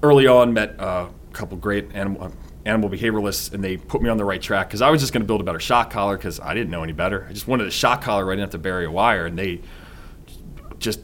early 0.03 0.27
on 0.27 0.51
met 0.53 0.77
uh, 0.81 1.07
a 1.29 1.33
couple 1.33 1.55
great 1.57 1.87
animal 1.93 2.33
animal 2.65 2.89
behavioralists 2.89 3.53
and 3.53 3.63
they 3.63 3.77
put 3.77 4.01
me 4.01 4.09
on 4.09 4.17
the 4.17 4.25
right 4.25 4.41
track 4.41 4.67
because 4.67 4.81
I 4.81 4.89
was 4.89 5.01
just 5.01 5.13
going 5.13 5.21
to 5.21 5.27
build 5.27 5.41
a 5.41 5.43
better 5.43 5.59
shock 5.59 5.91
collar 5.91 6.17
because 6.17 6.39
I 6.39 6.53
didn't 6.53 6.69
know 6.69 6.83
any 6.83 6.93
better. 6.93 7.25
I 7.29 7.33
just 7.33 7.47
wanted 7.47 7.67
a 7.67 7.71
shock 7.71 8.01
collar 8.01 8.25
right 8.25 8.37
enough 8.37 8.51
to 8.51 8.57
bury 8.57 8.85
a 8.85 8.91
wire 8.91 9.25
and 9.25 9.37
they 9.37 9.61
just 10.77 11.01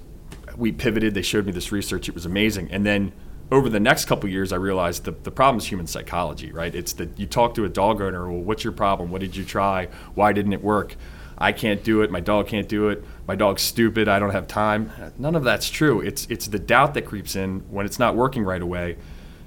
we 0.57 0.71
pivoted. 0.71 1.13
They 1.13 1.21
showed 1.21 1.45
me 1.45 1.51
this 1.51 1.71
research. 1.71 2.07
It 2.09 2.15
was 2.15 2.25
amazing. 2.25 2.71
And 2.71 2.85
then 2.85 3.13
over 3.51 3.69
the 3.69 3.79
next 3.79 4.05
couple 4.05 4.29
years, 4.29 4.51
I 4.51 4.57
realized 4.57 5.03
the, 5.03 5.11
the 5.11 5.31
problem 5.31 5.57
is 5.57 5.65
human 5.65 5.87
psychology, 5.87 6.51
right? 6.51 6.73
It's 6.73 6.93
that 6.93 7.19
you 7.19 7.25
talk 7.25 7.53
to 7.55 7.65
a 7.65 7.69
dog 7.69 8.01
owner, 8.01 8.29
well, 8.29 8.41
what's 8.41 8.63
your 8.63 8.73
problem? 8.73 9.11
What 9.11 9.21
did 9.21 9.35
you 9.35 9.45
try? 9.45 9.87
Why 10.15 10.33
didn't 10.33 10.53
it 10.53 10.63
work? 10.63 10.95
I 11.37 11.51
can't 11.51 11.83
do 11.83 12.01
it. 12.01 12.11
My 12.11 12.21
dog 12.21 12.47
can't 12.47 12.67
do 12.67 12.89
it. 12.89 13.03
My 13.27 13.35
dog's 13.35 13.61
stupid. 13.61 14.07
I 14.07 14.19
don't 14.19 14.31
have 14.31 14.47
time. 14.47 14.91
None 15.17 15.35
of 15.35 15.43
that's 15.43 15.69
true. 15.69 15.99
It's, 15.99 16.25
it's 16.29 16.47
the 16.47 16.59
doubt 16.59 16.93
that 16.93 17.03
creeps 17.03 17.35
in 17.35 17.59
when 17.69 17.85
it's 17.85 17.99
not 17.99 18.15
working 18.15 18.43
right 18.43 18.61
away. 18.61 18.97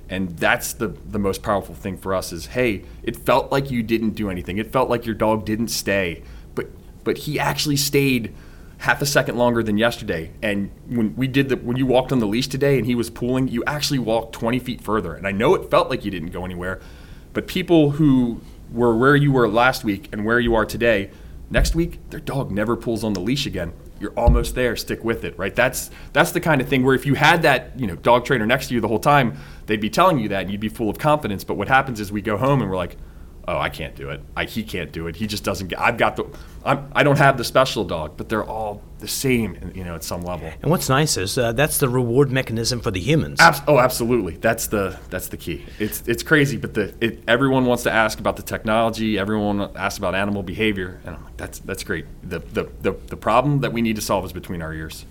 And 0.08 0.30
that's 0.38 0.72
the, 0.72 0.88
the 0.88 1.18
most 1.18 1.42
powerful 1.42 1.74
thing 1.74 1.96
for 1.98 2.14
us 2.14 2.32
is, 2.32 2.46
hey, 2.46 2.84
it 3.02 3.16
felt 3.16 3.52
like 3.52 3.70
you 3.70 3.82
didn't 3.82 4.10
do 4.10 4.30
anything. 4.30 4.58
It 4.58 4.72
felt 4.72 4.88
like 4.88 5.04
your 5.04 5.14
dog 5.14 5.44
didn't 5.44 5.68
stay, 5.68 6.22
but 6.54 6.68
but 7.04 7.18
he 7.18 7.38
actually 7.38 7.76
stayed 7.76 8.34
half 8.78 9.02
a 9.02 9.06
second 9.06 9.36
longer 9.36 9.62
than 9.62 9.76
yesterday. 9.76 10.30
And 10.42 10.70
when 10.86 11.14
we 11.16 11.26
did 11.26 11.48
the 11.48 11.56
when 11.56 11.76
you 11.76 11.86
walked 11.86 12.12
on 12.12 12.20
the 12.20 12.26
leash 12.26 12.48
today 12.48 12.78
and 12.78 12.86
he 12.86 12.94
was 12.94 13.10
pulling, 13.10 13.48
you 13.48 13.62
actually 13.66 13.98
walked 13.98 14.32
20 14.32 14.58
feet 14.60 14.80
further. 14.80 15.14
And 15.14 15.26
I 15.26 15.32
know 15.32 15.54
it 15.54 15.70
felt 15.70 15.90
like 15.90 16.04
you 16.04 16.10
didn't 16.10 16.30
go 16.30 16.44
anywhere, 16.44 16.80
but 17.32 17.46
people 17.46 17.92
who 17.92 18.40
were 18.72 18.96
where 18.96 19.16
you 19.16 19.32
were 19.32 19.48
last 19.48 19.84
week 19.84 20.08
and 20.12 20.24
where 20.24 20.40
you 20.40 20.54
are 20.54 20.64
today, 20.64 21.10
next 21.50 21.74
week 21.74 21.98
their 22.10 22.20
dog 22.20 22.50
never 22.50 22.76
pulls 22.76 23.04
on 23.04 23.12
the 23.12 23.20
leash 23.20 23.46
again. 23.46 23.72
You're 24.00 24.12
almost 24.12 24.54
there. 24.54 24.76
Stick 24.76 25.04
with 25.04 25.24
it, 25.24 25.38
right? 25.38 25.54
That's 25.54 25.90
that's 26.12 26.32
the 26.32 26.40
kind 26.40 26.60
of 26.60 26.68
thing 26.68 26.84
where 26.84 26.94
if 26.94 27.06
you 27.06 27.14
had 27.14 27.42
that 27.42 27.78
you 27.78 27.86
know 27.86 27.96
dog 27.96 28.24
trainer 28.24 28.46
next 28.46 28.68
to 28.68 28.74
you 28.74 28.80
the 28.80 28.88
whole 28.88 28.98
time, 28.98 29.38
they'd 29.66 29.80
be 29.80 29.90
telling 29.90 30.18
you 30.18 30.28
that 30.28 30.42
and 30.42 30.50
you'd 30.50 30.60
be 30.60 30.68
full 30.68 30.90
of 30.90 30.98
confidence. 30.98 31.44
But 31.44 31.54
what 31.54 31.68
happens 31.68 32.00
is 32.00 32.12
we 32.12 32.22
go 32.22 32.36
home 32.36 32.60
and 32.60 32.70
we're 32.70 32.76
like, 32.76 32.96
oh, 33.48 33.58
I 33.58 33.70
can't 33.70 33.96
do 33.96 34.10
it. 34.10 34.20
I, 34.36 34.44
he 34.44 34.62
can't 34.62 34.92
do 34.92 35.06
it. 35.06 35.16
He 35.16 35.26
just 35.26 35.42
doesn't 35.42 35.68
get. 35.68 35.80
I've 35.80 35.96
got 35.96 36.16
the. 36.16 36.26
I'm, 36.64 36.90
I 36.92 37.02
don't 37.02 37.16
have 37.16 37.38
the 37.38 37.44
special 37.44 37.82
dog, 37.82 38.16
but 38.16 38.28
they're 38.28 38.44
all 38.44 38.82
the 38.98 39.08
same, 39.08 39.72
you 39.74 39.84
know, 39.84 39.94
at 39.94 40.04
some 40.04 40.22
level. 40.22 40.52
And 40.60 40.70
what's 40.70 40.88
nice 40.88 41.16
is 41.16 41.38
uh, 41.38 41.52
that's 41.52 41.78
the 41.78 41.88
reward 41.88 42.30
mechanism 42.30 42.80
for 42.80 42.90
the 42.90 43.00
humans. 43.00 43.40
Abs- 43.40 43.62
oh, 43.66 43.78
absolutely. 43.78 44.36
That's 44.36 44.66
the 44.66 44.98
that's 45.08 45.28
the 45.28 45.38
key. 45.38 45.64
It's 45.78 46.02
it's 46.06 46.22
crazy, 46.22 46.58
but 46.58 46.74
the 46.74 46.94
it, 47.00 47.22
everyone 47.26 47.64
wants 47.64 47.84
to 47.84 47.90
ask 47.90 48.20
about 48.20 48.36
the 48.36 48.42
technology. 48.42 49.18
Everyone 49.18 49.62
asks 49.74 49.98
about 49.98 50.14
animal 50.14 50.42
behavior, 50.42 51.00
and 51.04 51.16
I'm 51.16 51.24
like, 51.24 51.36
that's 51.38 51.58
that's 51.60 51.84
great. 51.84 52.04
The, 52.22 52.40
the 52.40 52.68
the 52.82 52.92
the 52.92 53.16
problem 53.16 53.60
that 53.60 53.72
we 53.72 53.80
need 53.80 53.96
to 53.96 54.02
solve 54.02 54.24
is 54.26 54.32
between 54.32 54.60
our 54.60 54.74
ears. 54.74 55.06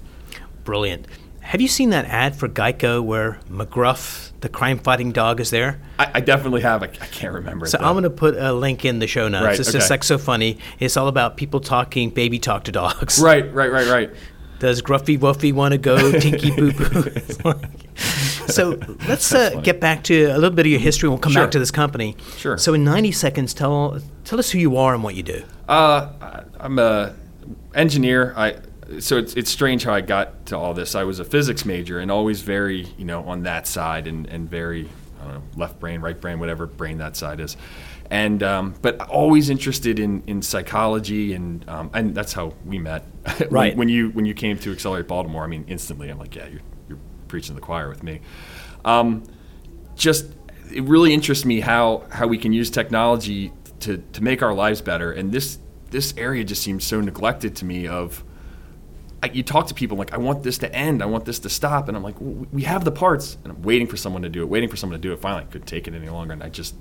Brilliant. 0.63 1.07
Have 1.47 1.61
you 1.61 1.69
seen 1.69 1.91
that 1.91 2.03
ad 2.03 2.35
for 2.35 2.49
Geico 2.49 3.01
where 3.01 3.39
McGruff, 3.49 4.31
the 4.41 4.49
crime-fighting 4.49 5.13
dog, 5.13 5.39
is 5.39 5.49
there? 5.49 5.79
I, 5.97 6.11
I 6.15 6.19
definitely 6.19 6.59
have. 6.59 6.83
I, 6.83 6.88
I 6.88 7.05
can't 7.05 7.33
remember. 7.33 7.65
So. 7.67 7.77
I'm 7.77 7.94
going 7.94 8.03
to 8.03 8.09
put 8.09 8.35
a 8.35 8.51
link 8.51 8.83
in 8.83 8.99
the 8.99 9.07
show 9.07 9.29
notes. 9.29 9.45
Right, 9.45 9.57
it's 9.57 9.71
just 9.71 9.89
like 9.89 10.03
so 10.03 10.17
funny. 10.17 10.57
It's 10.77 10.97
all 10.97 11.07
about 11.07 11.38
people 11.38 11.61
talking 11.61 12.09
baby 12.09 12.38
talk 12.38 12.65
to 12.65 12.73
dogs. 12.73 13.17
right, 13.23 13.53
right, 13.53 13.71
right, 13.71 13.88
right. 13.88 14.09
Does 14.59 14.81
Gruffy 14.81 15.17
Wuffy 15.17 15.53
want 15.53 15.71
to 15.71 15.77
go 15.77 16.11
tinky 16.19 16.51
boo 16.51 16.73
boo? 16.73 17.11
so 17.95 18.77
let's 19.07 19.33
uh, 19.33 19.61
get 19.61 19.79
back 19.79 20.03
to 20.05 20.25
a 20.25 20.35
little 20.35 20.49
bit 20.49 20.65
of 20.65 20.71
your 20.73 20.81
history. 20.81 21.07
We'll 21.07 21.17
come 21.17 21.31
Sure. 21.31 21.44
back 21.44 21.51
to 21.51 21.59
this 21.59 21.71
company. 21.71 22.17
Sure. 22.35 22.57
So 22.57 22.73
in 22.73 22.83
90 22.83 23.13
seconds, 23.13 23.53
tell 23.53 24.01
tell 24.25 24.38
us 24.38 24.51
who 24.51 24.57
you 24.59 24.75
are 24.75 24.94
and 24.94 25.01
what 25.01 25.15
you 25.15 25.23
do. 25.23 25.44
Uh, 25.69 26.09
I'm 26.59 26.77
a 26.77 27.15
engineer. 27.73 28.33
I 28.35 28.57
so 28.99 29.17
it's 29.17 29.33
it's 29.33 29.51
strange 29.51 29.83
how 29.83 29.94
I 29.94 30.01
got 30.01 30.45
to 30.47 30.57
all 30.57 30.73
this. 30.73 30.95
I 30.95 31.03
was 31.03 31.19
a 31.19 31.25
physics 31.25 31.65
major 31.65 31.99
and 31.99 32.09
always 32.09 32.41
very 32.41 32.87
you 32.97 33.06
know 33.06 33.23
on 33.23 33.44
that 33.44 33.67
side 33.67 34.07
and 34.07 34.27
and 34.27 34.49
very 34.49 34.89
I 35.19 35.25
don't 35.25 35.33
know 35.33 35.44
left 35.56 35.79
brain, 35.79 36.01
right 36.01 36.19
brain, 36.19 36.39
whatever 36.39 36.65
brain 36.65 36.97
that 36.99 37.15
side 37.15 37.39
is. 37.39 37.57
And 38.09 38.41
um, 38.41 38.75
but 38.81 39.01
always 39.01 39.49
interested 39.49 39.99
in, 39.99 40.23
in 40.27 40.41
psychology 40.41 41.33
and 41.33 41.67
um, 41.69 41.91
and 41.94 42.15
that's 42.15 42.33
how 42.33 42.53
we 42.65 42.79
met. 42.79 43.06
Right. 43.51 43.75
when 43.75 43.89
you 43.89 44.09
when 44.11 44.25
you 44.25 44.33
came 44.33 44.57
to 44.59 44.71
Accelerate 44.71 45.07
Baltimore, 45.07 45.44
I 45.44 45.47
mean 45.47 45.65
instantly 45.67 46.09
I'm 46.09 46.17
like 46.17 46.35
yeah 46.35 46.47
you're 46.47 46.61
you're 46.87 46.99
preaching 47.27 47.56
to 47.56 47.59
the 47.59 47.65
choir 47.65 47.89
with 47.89 48.03
me. 48.03 48.21
Um, 48.85 49.23
just 49.95 50.27
it 50.73 50.83
really 50.83 51.13
interests 51.13 51.44
me 51.44 51.59
how 51.59 52.06
how 52.09 52.27
we 52.27 52.37
can 52.37 52.53
use 52.53 52.69
technology 52.69 53.51
to 53.81 53.97
to 54.13 54.23
make 54.23 54.41
our 54.41 54.53
lives 54.53 54.81
better 54.81 55.11
and 55.11 55.31
this 55.31 55.59
this 55.91 56.13
area 56.17 56.44
just 56.44 56.61
seems 56.61 56.83
so 56.83 56.99
neglected 56.99 57.56
to 57.56 57.65
me 57.65 57.87
of 57.87 58.23
I, 59.24 59.28
you 59.28 59.44
talk 59.44 59.68
to 59.68 59.74
people 59.74 59.97
like 59.97 60.14
I 60.14 60.18
want 60.18 60.44
this 60.44 60.57
to 60.59 60.74
end. 60.74 61.02
I 61.02 61.06
want 61.06 61.26
this 61.26 61.40
to 61.40 61.50
stop. 61.50 61.88
And 61.88 61.97
I'm 61.97 62.04
like 62.04 62.19
well, 62.19 62.47
we 62.52 62.64
have 62.64 62.86
the 62.86 62.92
parts. 62.92 63.38
And 63.44 63.54
I'm 63.54 63.62
waiting 63.62 63.88
for 63.88 63.97
someone 63.97 64.21
to 64.21 64.30
do 64.30 64.42
it 64.42 64.45
waiting 64.50 64.69
for 64.69 64.78
someone 64.78 65.00
to 65.00 65.07
do 65.07 65.14
it. 65.14 65.19
Finally 65.19 65.44
I 65.44 65.45
couldn't 65.45 65.68
take 65.68 65.88
it 65.88 65.94
any 65.94 66.09
longer 66.09 66.33
and 66.33 66.44
I 66.44 66.50
just 66.50 66.76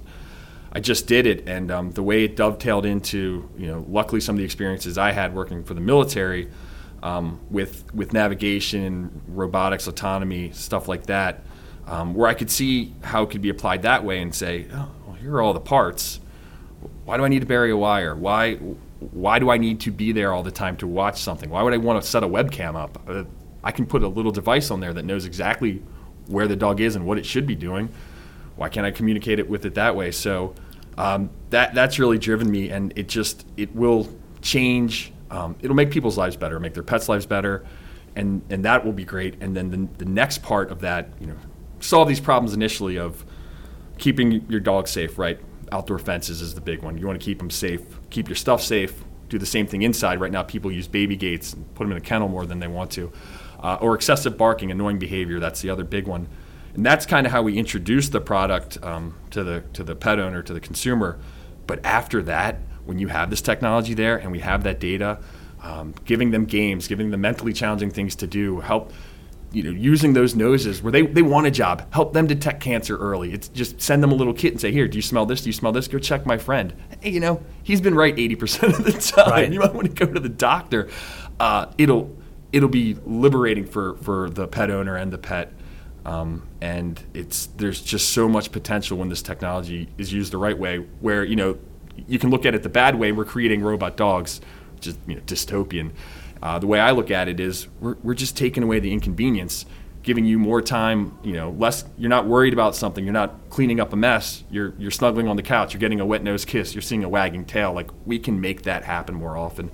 I 0.73 0.81
just 0.81 1.07
did 1.07 1.27
it. 1.27 1.49
And 1.49 1.71
um, 1.71 1.93
the 1.93 2.03
way 2.03 2.25
it 2.25 2.37
dovetailed 2.37 2.85
into 2.87 3.49
you 3.57 3.67
know 3.67 3.85
luckily 3.89 4.21
some 4.21 4.35
of 4.35 4.39
the 4.39 4.45
experiences 4.45 4.99
I 4.99 5.13
had 5.13 5.35
working 5.35 5.65
for 5.65 5.75
the 5.75 5.81
military 5.81 6.49
um, 7.03 7.41
with 7.51 7.93
with 7.95 8.13
navigation 8.13 9.23
robotics 9.29 9.87
autonomy 9.87 10.51
stuff 10.53 10.89
like 10.89 11.07
that 11.07 11.43
um, 11.87 12.15
where 12.15 12.29
I 12.29 12.35
could 12.35 12.51
see 12.51 12.93
how 13.03 13.23
it 13.23 13.31
could 13.31 13.43
be 13.43 13.49
applied 13.49 13.83
that 13.83 14.05
way 14.05 14.21
and 14.21 14.35
say, 14.35 14.67
oh, 14.73 14.91
well, 15.07 15.17
here 15.17 15.35
are 15.35 15.43
all 15.43 15.53
the 15.53 15.61
parts. 15.61 16.21
Why 17.05 17.17
do 17.17 17.25
I 17.25 17.29
need 17.29 17.41
to 17.41 17.47
bury 17.47 17.71
a 17.71 17.77
wire? 17.77 18.15
Why, 18.15 18.57
why 19.01 19.39
do 19.39 19.51
I 19.51 19.59
need 19.59 19.81
to 19.81 19.91
be 19.91 20.13
there 20.13 20.33
all 20.33 20.43
the 20.43 20.51
time 20.51 20.77
to 20.79 20.87
watch 20.87 21.21
something? 21.21 21.51
Why 21.51 21.63
would 21.63 21.75
I 21.75 21.77
want 21.77 22.03
to 22.03 22.09
set 22.09 22.23
a 22.23 22.29
webcam 22.29 22.77
up? 22.77 23.03
Uh, 23.07 23.25
I 23.63 23.73
can 23.73 23.87
put 23.87 24.03
a 24.03 24.09
little 24.09 24.33
device 24.33 24.71
on 24.71 24.81
there 24.81 24.95
that 24.95 25.05
knows 25.05 25.27
exactly 25.27 25.83
where 26.29 26.49
the 26.49 26.57
dog 26.57 26.81
is 26.81 26.97
and 26.97 27.05
what 27.05 27.19
it 27.19 27.27
should 27.27 27.47
be 27.47 27.55
doing. 27.55 27.89
Why 28.57 28.69
can't 28.69 28.87
I 28.87 28.91
communicate 28.91 29.39
it 29.39 29.49
with 29.49 29.67
it 29.67 29.75
that 29.75 29.95
way? 29.95 30.11
So 30.13 30.55
um, 30.97 31.31
that 31.51 31.75
that's 31.75 31.99
really 31.99 32.19
driven 32.19 32.51
me, 32.51 32.71
and 32.71 32.93
it 32.97 33.09
just 33.09 33.47
it 33.57 33.75
will 33.75 34.09
change. 34.41 35.13
Um, 35.31 35.57
it'll 35.61 35.77
make 35.77 35.91
people's 35.91 36.17
lives 36.17 36.37
better, 36.37 36.59
make 36.59 36.73
their 36.73 36.83
pets' 36.83 37.09
lives 37.09 37.27
better, 37.27 37.67
and 38.15 38.43
and 38.49 38.65
that 38.65 38.85
will 38.85 38.93
be 38.93 39.05
great. 39.05 39.35
And 39.43 39.55
then 39.55 39.71
the, 39.71 40.05
the 40.05 40.11
next 40.11 40.43
part 40.43 40.71
of 40.71 40.81
that, 40.81 41.11
you 41.21 41.27
know, 41.27 41.37
solve 41.81 42.09
these 42.09 42.21
problems 42.21 42.55
initially 42.55 42.99
of 42.99 43.27
keeping 43.99 44.47
your 44.49 44.61
dog 44.61 44.89
safe, 44.89 45.19
right? 45.19 45.39
Outdoor 45.73 45.99
fences 45.99 46.41
is 46.41 46.55
the 46.55 46.61
big 46.61 46.83
one. 46.83 46.99
You 46.99 47.07
want 47.07 47.21
to 47.21 47.25
keep 47.25 47.39
them 47.39 47.51
safe, 47.51 47.83
keep 48.11 48.29
your 48.29 48.37
stuff 48.37 48.63
safe. 48.63 49.05
Do 49.29 49.39
the 49.39 49.47
same 49.47 49.67
thing 49.67 49.83
inside. 49.83 50.21
Right 50.21 50.31
now, 50.31 50.45
people 50.45 50.71
use 50.71 50.87
baby 50.87 51.17
gates 51.17 51.53
and 51.53 51.75
put 51.75 51.85
them 51.85 51.91
in 51.93 51.99
a 51.99 52.01
kennel 52.01 52.29
more 52.29 52.47
than 52.47 52.61
they 52.61 52.69
want 52.69 52.93
to. 52.93 53.13
uh, 53.61 53.79
or 53.81 53.95
excessive 53.95 54.37
barking, 54.37 54.71
annoying 54.71 54.99
behavior. 54.99 55.41
That's 55.41 55.61
the 55.61 55.71
other 55.71 55.85
big 55.85 56.07
one, 56.07 56.29
and 56.75 56.85
that's 56.85 57.07
kind 57.07 57.27
of 57.27 57.33
how 57.33 57.43
we 57.43 57.59
introduce 57.59 58.09
the 58.09 58.21
product 58.21 58.83
um, 58.83 59.15
to 59.31 59.43
the 59.43 59.63
to 59.73 59.83
the 59.83 59.95
pet 59.95 60.19
owner, 60.19 60.43
to 60.43 60.53
the 60.53 60.61
consumer. 60.61 61.19
But 61.67 61.85
after 61.85 62.23
that, 62.23 62.61
when 62.85 62.99
you 62.99 63.09
have 63.09 63.31
this 63.31 63.43
technology 63.43 63.95
there 63.95 64.17
and 64.17 64.31
we 64.31 64.39
have 64.41 64.63
that 64.65 64.79
data, 64.79 65.19
um, 65.63 65.95
giving 66.05 66.31
them 66.31 66.45
games, 66.45 66.87
giving 66.87 67.11
them 67.11 67.21
mentally 67.21 67.53
challenging 67.53 67.91
things 67.91 68.15
to 68.17 68.27
do, 68.27 68.61
help 68.61 68.93
you 69.53 69.63
know, 69.63 69.71
using 69.71 70.13
those 70.13 70.35
noses 70.35 70.83
where 70.83 70.93
they, 70.93 71.03
they 71.03 71.23
want 71.23 71.47
a 71.47 71.51
job, 71.51 71.93
help 71.93 72.13
them 72.13 72.27
detect 72.27 72.61
cancer 72.61 72.97
early. 72.97 73.33
It's 73.33 73.49
just 73.49 73.81
send 73.81 74.03
them 74.03 74.13
a 74.13 74.15
little 74.15 74.35
kit 74.35 74.53
and 74.53 74.61
say, 74.61 74.73
here, 74.73 74.89
do 74.89 74.99
you 74.99 75.03
smell 75.03 75.27
this? 75.27 75.41
Do 75.41 75.49
you 75.49 75.53
smell 75.53 75.73
this? 75.73 75.89
Go 75.89 75.99
check 75.99 76.27
my 76.27 76.37
friend. 76.37 76.75
Hey, 77.01 77.11
you 77.11 77.21
know, 77.21 77.43
he's 77.63 77.81
been 77.81 77.95
right 77.95 78.15
80% 78.15 78.79
of 78.79 78.85
the 78.85 78.93
time. 79.15 79.31
Right. 79.31 79.53
You 79.53 79.61
might 79.61 79.75
want 79.75 79.87
to 79.87 80.07
go 80.07 80.13
to 80.13 80.21
the 80.21 80.29
doctor. 80.29 80.89
Uh, 81.41 81.67
it'll, 81.79 82.15
it'll 82.53 82.69
be 82.69 82.97
liberating 83.07 83.65
for, 83.67 83.97
for 83.97 84.31
the 84.31 84.47
pet 84.47 84.71
owner 84.71 84.97
and 84.97 85.13
the 85.13 85.19
pet. 85.19 85.53
Um, 86.05 86.47
and 86.61 87.03
it's, 87.15 87.47
there's 87.47 87.81
just 87.81 88.11
so 88.11 88.29
much 88.29 88.53
potential 88.53 88.99
when 88.99 89.09
this 89.09 89.23
technology 89.23 89.89
is 89.99 90.13
used 90.13 90.33
the 90.33 90.39
right 90.39 90.57
way 90.57 90.79
where, 91.01 91.25
you 91.25 91.37
know, 91.37 91.59
you 92.07 92.19
can 92.19 92.31
look 92.31 92.45
at 92.47 92.55
it 92.55 92.63
the 92.63 92.69
bad 92.69 92.97
way. 92.97 93.13
We're 93.13 93.25
creating 93.25 93.63
robot 93.63 93.97
dogs, 93.97 94.41
which 94.75 94.87
is 94.87 94.99
you 95.07 95.17
know, 95.17 95.21
dystopian. 95.23 95.93
Uh, 96.43 96.59
the 96.59 96.67
way 96.67 96.81
I 96.81 96.91
look 96.91 97.11
at 97.11 97.29
it 97.29 97.41
is 97.41 97.67
we're, 97.81 97.97
we're 98.03 98.15
just 98.15 98.37
taking 98.37 98.63
away 98.63 98.79
the 98.79 98.93
inconvenience, 98.93 99.67
giving 100.03 100.25
you 100.25 100.39
more 100.39 100.61
time. 100.61 101.19
You 101.23 101.33
know, 101.35 101.51
less. 101.51 101.85
You're 101.97 102.11
not 102.11 102.27
worried 102.27 102.53
about 102.53 102.75
something. 102.75 103.05
You're 103.05 103.13
not 103.13 103.35
cleaning 103.51 103.81
up 103.81 103.93
a 103.93 103.97
mess. 103.97 104.45
You're 104.51 104.75
you're 104.79 104.91
snuggling 104.91 105.29
on 105.29 105.37
the 105.37 105.43
couch. 105.43 105.73
You're 105.75 105.81
getting 105.81 106.01
a 106.01 106.07
wet 106.07 106.23
nose 106.23 106.45
kiss. 106.45 106.75
You're 106.75 106.83
seeing 106.83 107.05
a 107.05 107.09
wagging 107.09 107.45
tail. 107.45 107.73
Like 107.73 107.91
we 108.05 108.19
can 108.19 108.41
make 108.41 108.63
that 108.63 108.85
happen 108.85 109.15
more 109.15 109.37
often. 109.37 109.71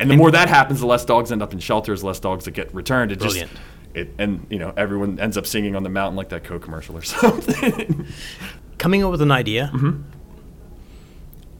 And 0.00 0.10
the 0.10 0.16
more 0.16 0.30
that 0.30 0.48
happens, 0.48 0.80
the 0.80 0.86
less 0.86 1.04
dogs 1.04 1.32
end 1.32 1.42
up 1.42 1.52
in 1.52 1.58
shelters, 1.58 2.04
less 2.04 2.20
dogs 2.20 2.44
that 2.44 2.52
get 2.52 2.72
returned. 2.72 3.10
It 3.10 3.18
Brilliant. 3.18 3.50
just 3.50 3.62
it, 3.94 4.14
and 4.18 4.46
you 4.50 4.58
know 4.58 4.72
everyone 4.76 5.18
ends 5.18 5.36
up 5.36 5.46
singing 5.46 5.74
on 5.74 5.82
the 5.82 5.88
mountain 5.88 6.16
like 6.16 6.28
that 6.30 6.44
Coke 6.44 6.62
commercial 6.62 6.96
or 6.96 7.02
something. 7.02 8.06
Coming 8.78 9.02
up 9.02 9.10
with 9.10 9.22
an 9.22 9.32
idea 9.32 9.70
mm-hmm. 9.74 10.02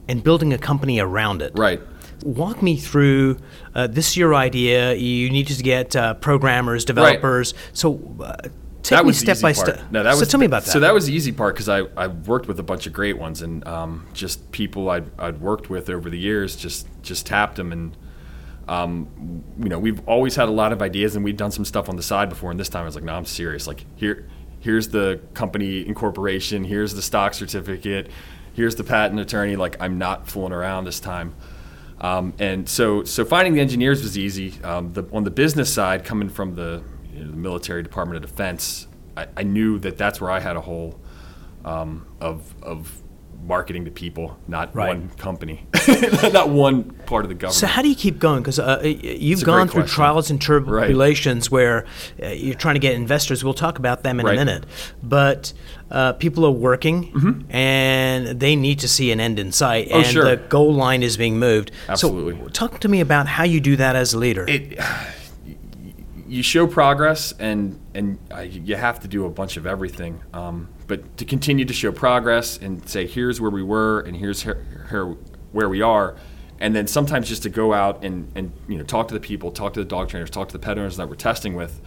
and 0.07 0.23
building 0.23 0.53
a 0.53 0.57
company 0.57 0.99
around 0.99 1.41
it. 1.41 1.51
right. 1.57 1.81
Walk 2.23 2.61
me 2.61 2.77
through 2.77 3.37
uh, 3.75 3.87
this 3.87 4.09
is 4.09 4.17
your 4.17 4.35
idea. 4.35 4.93
You 4.93 5.29
need 5.29 5.47
to 5.47 5.63
get 5.63 5.95
uh, 5.95 6.15
programmers, 6.15 6.85
developers. 6.85 7.53
Right. 7.53 7.61
So 7.73 8.01
uh, 8.21 8.35
take 8.83 8.99
that 8.99 9.05
me 9.05 9.13
step 9.13 9.41
by 9.41 9.53
part. 9.53 9.67
step. 9.67 9.91
No, 9.91 10.03
that 10.03 10.13
so 10.13 10.19
was 10.19 10.29
tell 10.29 10.39
me 10.39 10.45
about 10.45 10.65
that. 10.65 10.71
So 10.71 10.79
that 10.79 10.93
was 10.93 11.07
the 11.07 11.13
easy 11.13 11.31
part 11.31 11.55
because 11.55 11.69
I 11.69 11.79
I 11.97 12.07
worked 12.07 12.47
with 12.47 12.59
a 12.59 12.63
bunch 12.63 12.87
of 12.87 12.93
great 12.93 13.17
ones 13.17 13.41
and 13.41 13.65
um, 13.67 14.07
just 14.13 14.51
people 14.51 14.89
I'd, 14.89 15.09
I'd 15.19 15.41
worked 15.41 15.69
with 15.69 15.89
over 15.89 16.09
the 16.09 16.19
years 16.19 16.55
just 16.55 16.87
just 17.01 17.25
tapped 17.25 17.55
them 17.55 17.71
and 17.71 17.97
um, 18.67 19.43
you 19.57 19.69
know 19.69 19.79
we've 19.79 20.07
always 20.07 20.35
had 20.35 20.47
a 20.47 20.51
lot 20.51 20.71
of 20.71 20.81
ideas 20.81 21.15
and 21.15 21.23
we'd 21.23 21.37
done 21.37 21.51
some 21.51 21.65
stuff 21.65 21.89
on 21.89 21.95
the 21.95 22.03
side 22.03 22.29
before 22.29 22.51
and 22.51 22.59
this 22.59 22.69
time 22.69 22.83
I 22.83 22.85
was 22.85 22.95
like 22.95 23.03
no 23.03 23.13
I'm 23.13 23.25
serious 23.25 23.65
like 23.65 23.85
here 23.95 24.29
here's 24.59 24.89
the 24.89 25.19
company 25.33 25.87
incorporation 25.87 26.63
here's 26.63 26.93
the 26.93 27.01
stock 27.01 27.33
certificate 27.33 28.09
here's 28.53 28.75
the 28.75 28.83
patent 28.83 29.19
attorney 29.19 29.55
like 29.55 29.77
I'm 29.79 29.97
not 29.97 30.27
fooling 30.27 30.51
around 30.51 30.83
this 30.83 30.99
time. 30.99 31.33
Um, 32.01 32.33
and 32.39 32.67
so, 32.67 33.03
so 33.03 33.25
finding 33.25 33.53
the 33.53 33.61
engineers 33.61 34.01
was 34.01 34.17
easy. 34.17 34.61
Um, 34.63 34.93
the, 34.93 35.03
on 35.11 35.23
the 35.23 35.31
business 35.31 35.71
side, 35.71 36.05
coming 36.05 36.29
from 36.29 36.55
the, 36.55 36.81
you 37.13 37.23
know, 37.23 37.31
the 37.31 37.37
military 37.37 37.83
Department 37.83 38.23
of 38.23 38.29
Defense, 38.29 38.87
I, 39.17 39.27
I, 39.35 39.43
knew 39.43 39.79
that 39.79 39.97
that's 39.97 40.21
where 40.21 40.31
I 40.31 40.39
had 40.39 40.55
a 40.55 40.61
hole 40.61 40.99
um, 41.65 42.05
of, 42.21 42.53
of 42.63 43.03
marketing 43.45 43.85
to 43.85 43.91
people, 43.91 44.37
not 44.47 44.75
Right. 44.75 44.89
one 44.89 45.09
company, 45.17 45.65
not 46.33 46.49
one 46.49 46.83
part 47.05 47.25
of 47.25 47.29
the 47.29 47.35
government. 47.35 47.55
So 47.55 47.67
how 47.67 47.81
do 47.81 47.89
you 47.89 47.95
keep 47.95 48.19
going? 48.19 48.41
Because 48.41 48.59
uh, 48.59 48.81
you've 48.83 49.43
gone 49.43 49.67
through 49.67 49.81
question. 49.83 49.95
trials 49.95 50.29
and 50.29 50.39
tribulations 50.41 51.49
where 51.49 51.85
uh, 52.21 52.27
you're 52.27 52.53
trying 52.55 52.75
to 52.75 52.79
get 52.79 52.93
investors. 52.93 53.43
We'll 53.43 53.53
talk 53.53 53.79
about 53.79 54.03
them 54.03 54.19
in 54.19 54.25
Right. 54.25 54.35
a 54.35 54.45
minute. 54.45 54.65
But 55.01 55.53
uh, 55.89 56.13
people 56.13 56.45
are 56.45 56.51
working, 56.51 57.45
and 57.49 58.39
they 58.39 58.55
need 58.55 58.79
to 58.79 58.87
see 58.87 59.11
an 59.11 59.19
end 59.19 59.39
in 59.39 59.51
sight, 59.51 59.87
Mm-hmm. 59.87 59.95
Oh, 59.95 59.99
and 59.99 60.07
sure. 60.07 60.23
the 60.25 60.35
goal 60.37 60.73
line 60.73 61.01
is 61.01 61.17
being 61.17 61.39
moved. 61.39 61.71
Absolutely. 61.87 62.39
So 62.43 62.49
talk 62.49 62.79
to 62.81 62.87
me 62.87 62.99
about 63.01 63.27
how 63.27 63.43
you 63.45 63.59
do 63.59 63.75
that 63.77 63.95
as 63.95 64.13
a 64.13 64.19
leader. 64.19 64.45
it 64.47 64.77
you 66.27 66.43
show 66.43 66.67
progress 66.67 67.33
and 67.39 67.79
and 67.95 68.19
uh, 68.31 68.41
you 68.41 68.75
have 68.75 68.99
to 68.99 69.07
do 69.07 69.25
a 69.25 69.29
bunch 69.29 69.57
of 69.57 69.65
everything 69.65 70.21
um, 70.33 70.69
but 70.89 71.17
to 71.17 71.23
continue 71.23 71.63
to 71.65 71.73
show 71.73 71.91
progress 71.91 72.57
and 72.57 72.89
say 72.89 73.05
here's 73.05 73.39
where 73.39 73.51
we 73.51 73.61
were 73.61 74.01
and 74.01 74.17
here's 74.17 74.41
here, 74.41 74.65
here, 74.89 75.05
where 75.51 75.69
we 75.69 75.83
are. 75.83 76.17
And 76.59 76.75
then 76.75 76.87
sometimes 76.87 77.29
just 77.29 77.43
to 77.43 77.49
go 77.49 77.73
out 77.73 78.03
and, 78.03 78.29
and 78.35 78.51
you 78.67 78.77
know 78.77 78.83
talk 78.83 79.07
to 79.09 79.13
the 79.13 79.19
people 79.19 79.51
talk 79.51 79.73
to 79.75 79.79
the 79.79 79.85
dog 79.85 80.09
trainers 80.09 80.29
talk 80.29 80.49
to 80.49 80.53
the 80.53 80.59
pet 80.59 80.77
owners 80.77 80.97
that 80.97 81.07
we're 81.07 81.15
testing 81.15 81.53
with 81.53 81.79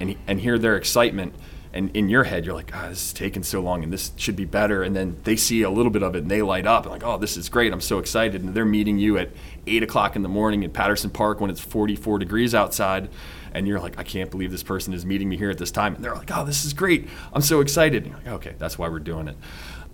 and, 0.00 0.16
and 0.26 0.40
hear 0.40 0.58
their 0.58 0.76
excitement. 0.76 1.34
And 1.72 1.96
in 1.96 2.08
your 2.08 2.24
head 2.24 2.44
you're 2.44 2.54
like 2.54 2.72
oh, 2.74 2.88
this 2.88 3.06
is 3.06 3.12
taking 3.12 3.44
so 3.44 3.60
long 3.60 3.84
and 3.84 3.92
this 3.92 4.10
should 4.16 4.36
be 4.36 4.44
better. 4.44 4.82
And 4.82 4.96
then 4.96 5.16
they 5.22 5.36
see 5.36 5.62
a 5.62 5.70
little 5.70 5.92
bit 5.92 6.02
of 6.02 6.16
it 6.16 6.22
and 6.22 6.30
they 6.30 6.42
light 6.42 6.66
up 6.66 6.82
and 6.82 6.92
like 6.92 7.04
oh 7.04 7.18
this 7.18 7.36
is 7.36 7.48
great 7.48 7.72
i'm 7.72 7.80
so 7.80 8.00
excited. 8.00 8.42
And 8.42 8.52
they're 8.52 8.64
meeting 8.64 8.98
you 8.98 9.16
at 9.16 9.30
8 9.68 9.84
o'clock 9.84 10.16
in 10.16 10.22
the 10.22 10.28
morning 10.28 10.64
in 10.64 10.72
patterson 10.72 11.10
park 11.10 11.40
when 11.40 11.50
it's 11.50 11.60
44 11.60 12.18
degrees 12.18 12.52
outside 12.52 13.08
and 13.52 13.66
you're 13.66 13.80
like 13.80 13.98
i 13.98 14.02
can't 14.02 14.30
believe 14.30 14.50
this 14.50 14.62
person 14.62 14.94
is 14.94 15.04
meeting 15.04 15.28
me 15.28 15.36
here 15.36 15.50
at 15.50 15.58
this 15.58 15.70
time. 15.70 15.94
And 15.94 16.04
they're 16.04 16.14
like 16.14 16.30
oh 16.36 16.44
this 16.44 16.64
is 16.64 16.72
great. 16.72 17.08
I'm 17.32 17.42
so 17.42 17.60
excited. 17.60 18.04
And 18.04 18.12
you're 18.12 18.34
like 18.34 18.46
okay 18.46 18.54
that's 18.58 18.78
why 18.78 18.88
we're 18.88 18.98
doing 18.98 19.28
it. 19.28 19.36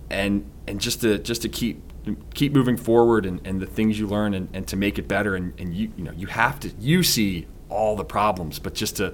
And 0.09 0.49
and 0.67 0.79
just 0.79 1.01
to 1.01 1.19
just 1.19 1.41
to 1.41 1.49
keep 1.49 1.81
keep 2.33 2.53
moving 2.53 2.77
forward 2.77 3.25
and, 3.25 3.45
and 3.45 3.59
the 3.59 3.65
things 3.65 3.99
you 3.99 4.07
learn 4.07 4.33
and, 4.33 4.49
and 4.53 4.67
to 4.67 4.77
make 4.77 4.97
it 4.97 5.07
better 5.07 5.35
and, 5.35 5.53
and 5.59 5.73
you 5.73 5.91
you 5.97 6.03
know 6.03 6.13
you 6.13 6.27
have 6.27 6.59
to 6.61 6.71
you 6.79 7.03
see 7.03 7.47
all 7.69 7.95
the 7.95 8.05
problems 8.05 8.59
but 8.59 8.73
just 8.73 8.95
to 8.97 9.13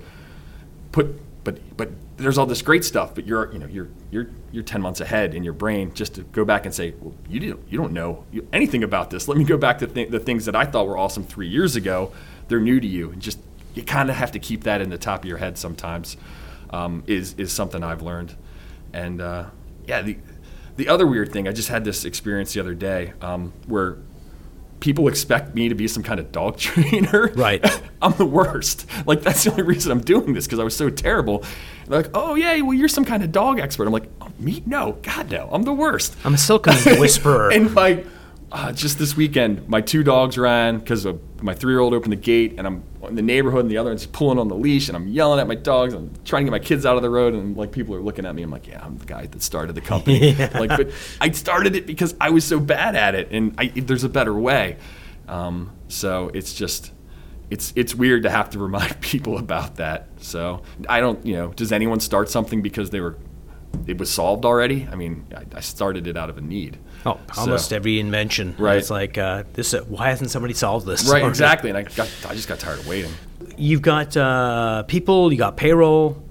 put 0.92 1.20
but 1.44 1.60
but 1.76 1.90
there's 2.18 2.38
all 2.38 2.46
this 2.46 2.62
great 2.62 2.86
stuff 2.86 3.16
but 3.16 3.26
you're 3.26 3.52
you 3.52 3.60
know 3.60 3.66
you're 3.66 3.90
you're 4.12 4.28
you're 4.52 4.64
10 4.64 4.82
months 4.82 5.02
ahead 5.02 5.34
in 5.34 5.44
your 5.44 5.54
brain 5.54 5.92
just 5.94 6.16
to 6.16 6.22
go 6.22 6.46
back 6.46 6.66
and 6.66 6.74
say 6.74 6.94
well 7.02 7.14
you 7.28 7.40
don't 7.40 7.60
you 7.70 7.78
don't 7.78 7.92
know 7.92 8.24
anything 8.54 8.84
about 8.84 9.10
this. 9.10 9.28
Let 9.28 9.38
me 9.38 9.44
go 9.44 9.58
back 9.58 9.80
to 9.80 9.88
th- 9.88 10.10
the 10.10 10.20
things 10.20 10.46
that 10.46 10.56
I 10.56 10.66
thought 10.66 10.88
were 10.88 10.98
awesome 10.98 11.24
3 11.24 11.48
years 11.48 11.76
ago. 11.76 12.12
They're 12.48 12.60
new 12.60 12.80
to 12.80 12.88
you. 12.88 13.12
And 13.12 13.22
just 13.22 13.40
you 13.74 13.84
kind 13.84 14.10
of 14.10 14.16
have 14.16 14.32
to 14.32 14.40
keep 14.40 14.64
that 14.64 14.82
in 14.82 14.90
the 14.90 14.98
top 14.98 15.24
of 15.24 15.30
your 15.30 15.38
head 15.38 15.58
sometimes 15.58 16.18
um, 16.70 17.04
is 17.08 17.34
is 17.38 17.52
something 17.52 17.84
I've 17.84 18.02
learned 18.02 18.36
and 18.94 19.22
uh, 19.22 19.46
yeah 19.88 20.02
the 20.02 20.18
the 20.76 20.88
other 20.88 21.06
weird 21.06 21.32
thing 21.32 21.48
I 21.48 21.52
just 21.52 21.70
had 21.70 21.84
this 21.86 22.06
experience 22.06 22.54
the 22.54 22.60
other 22.60 22.74
day 22.74 23.14
um, 23.22 23.54
where 23.68 23.98
people 24.84 25.08
expect 25.08 25.56
me 25.56 25.70
to 25.70 25.76
be 25.76 25.88
some 25.88 26.04
kind 26.04 26.20
of 26.20 26.30
dog 26.34 26.58
trainer. 26.58 27.32
Right. 27.36 27.64
I'm 28.02 28.12
the 28.14 28.26
worst. 28.26 28.86
Like 29.08 29.22
that's 29.22 29.46
the 29.46 29.52
only 29.52 29.64
reason 29.64 29.94
I'm 29.94 30.02
doing 30.02 30.34
this 30.34 30.46
because 30.46 30.60
I 30.60 30.64
was 30.64 30.76
so 30.76 30.90
terrible. 30.90 31.44
And 31.84 31.92
they're 31.92 32.02
like, 32.02 32.12
oh 32.14 32.36
yeah, 32.36 32.60
well 32.62 32.74
you're 32.74 32.90
some 32.90 33.06
kind 33.06 33.24
of 33.24 33.32
dog 33.32 33.60
expert. 33.60 33.88
I'm 33.88 33.94
like, 33.94 34.10
oh, 34.20 34.28
me? 34.40 34.62
No, 34.66 34.98
God 35.02 35.32
no, 35.32 35.48
I'm 35.52 35.64
the 35.64 35.74
worst. 35.74 36.16
I'm 36.26 36.34
a 36.34 36.38
silken 36.38 36.74
whisperer. 37.00 37.50
and 37.52 37.74
like, 37.74 38.06
uh, 38.52 38.74
just 38.74 39.00
this 39.00 39.16
weekend, 39.16 39.68
my 39.70 39.80
two 39.80 40.04
dogs 40.04 40.38
ran 40.38 40.80
because 40.80 41.06
my 41.44 41.54
three-year-old 41.54 41.94
opened 41.94 42.14
the 42.14 42.18
gate, 42.18 42.56
and 42.58 42.66
I'm 42.66 42.84
in 43.04 43.16
the 43.16 43.22
neighborhood, 43.22 43.62
and 43.62 43.70
the 43.70 43.78
other 43.78 43.90
one's 43.90 44.06
pulling 44.06 44.40
on 44.40 44.48
the 44.48 44.56
leash, 44.56 44.88
and 44.88 44.96
I'm 44.96 45.08
yelling 45.08 45.40
at 45.40 45.48
my 45.48 45.56
dogs. 45.56 45.94
I'm 45.94 46.14
trying 46.24 46.46
to 46.46 46.52
get 46.52 46.52
my 46.52 46.66
kids 46.66 46.86
out 46.86 46.96
of 46.96 47.04
the 47.04 47.10
road, 47.10 47.34
and 47.34 47.58
like 47.58 47.72
people 47.72 47.94
are 47.96 48.02
looking 48.02 48.26
at 48.26 48.34
me. 48.34 48.44
I'm 48.44 48.50
like, 48.50 48.66
yeah, 48.66 48.84
I'm 48.84 48.98
the 48.98 49.06
guy 49.06 49.26
that 49.26 49.42
started 49.42 49.74
the 49.74 49.82
company. 49.82 50.14
Yeah. 50.34 50.58
Like, 50.58 50.70
but 50.70 50.92
I 51.20 51.30
started 51.32 51.76
it 51.76 51.86
because 51.86 52.16
I 52.20 52.30
was 52.30 52.46
so 52.46 52.60
bad 52.60 52.96
at 52.96 53.14
it, 53.14 53.28
and 53.32 53.54
I, 53.58 53.68
there's 53.68 54.04
a 54.06 54.10
better 54.10 54.34
way. 54.34 54.78
Um, 55.28 55.72
so 55.90 56.32
it's 56.34 56.54
just. 56.54 56.92
It's, 57.50 57.72
it's 57.76 57.94
weird 57.94 58.24
to 58.24 58.32
have 58.32 58.50
to 58.52 58.60
remind 58.60 59.00
people 59.02 59.38
about 59.38 59.76
that. 59.76 60.08
So 60.22 60.64
I 60.90 61.02
don't, 61.02 61.24
you 61.24 61.36
know, 61.36 61.50
does 61.50 61.72
anyone 61.72 62.00
start 62.00 62.30
something 62.30 62.64
because 62.64 62.90
they 62.90 63.00
were, 63.00 63.18
it 63.88 63.98
was 63.98 64.12
solved 64.12 64.46
already? 64.46 64.88
I 64.92 64.96
mean, 64.96 65.26
I, 65.36 65.44
I 65.58 65.60
started 65.62 66.08
it 66.08 66.16
out 66.18 66.30
of 66.30 66.38
a 66.38 66.42
need. 66.42 66.78
Oh, 67.06 67.20
So- 67.34 67.42
almost 67.42 67.74
every 67.74 68.00
invention. 68.00 68.56
Right. 68.58 68.78
It's 68.78 68.90
like 68.90 69.18
uh, 69.18 69.44
this. 69.54 69.74
Uh, 69.74 69.84
why 69.88 70.10
hasn't 70.10 70.32
somebody 70.32 70.54
solved 70.54 70.86
this? 70.86 71.10
Right, 71.10 71.26
exactly. 71.28 71.70
And 71.70 71.78
I 71.78 71.84
got, 71.84 72.10
I 72.28 72.34
just 72.36 72.48
got 72.48 72.60
tired 72.60 72.80
of 72.80 72.88
waiting. 72.88 73.12
You've 73.58 73.82
got 73.82 74.16
uh, 74.18 74.84
people. 74.84 75.32
You 75.32 75.38
got 75.38 75.58
payroll. 75.58 76.24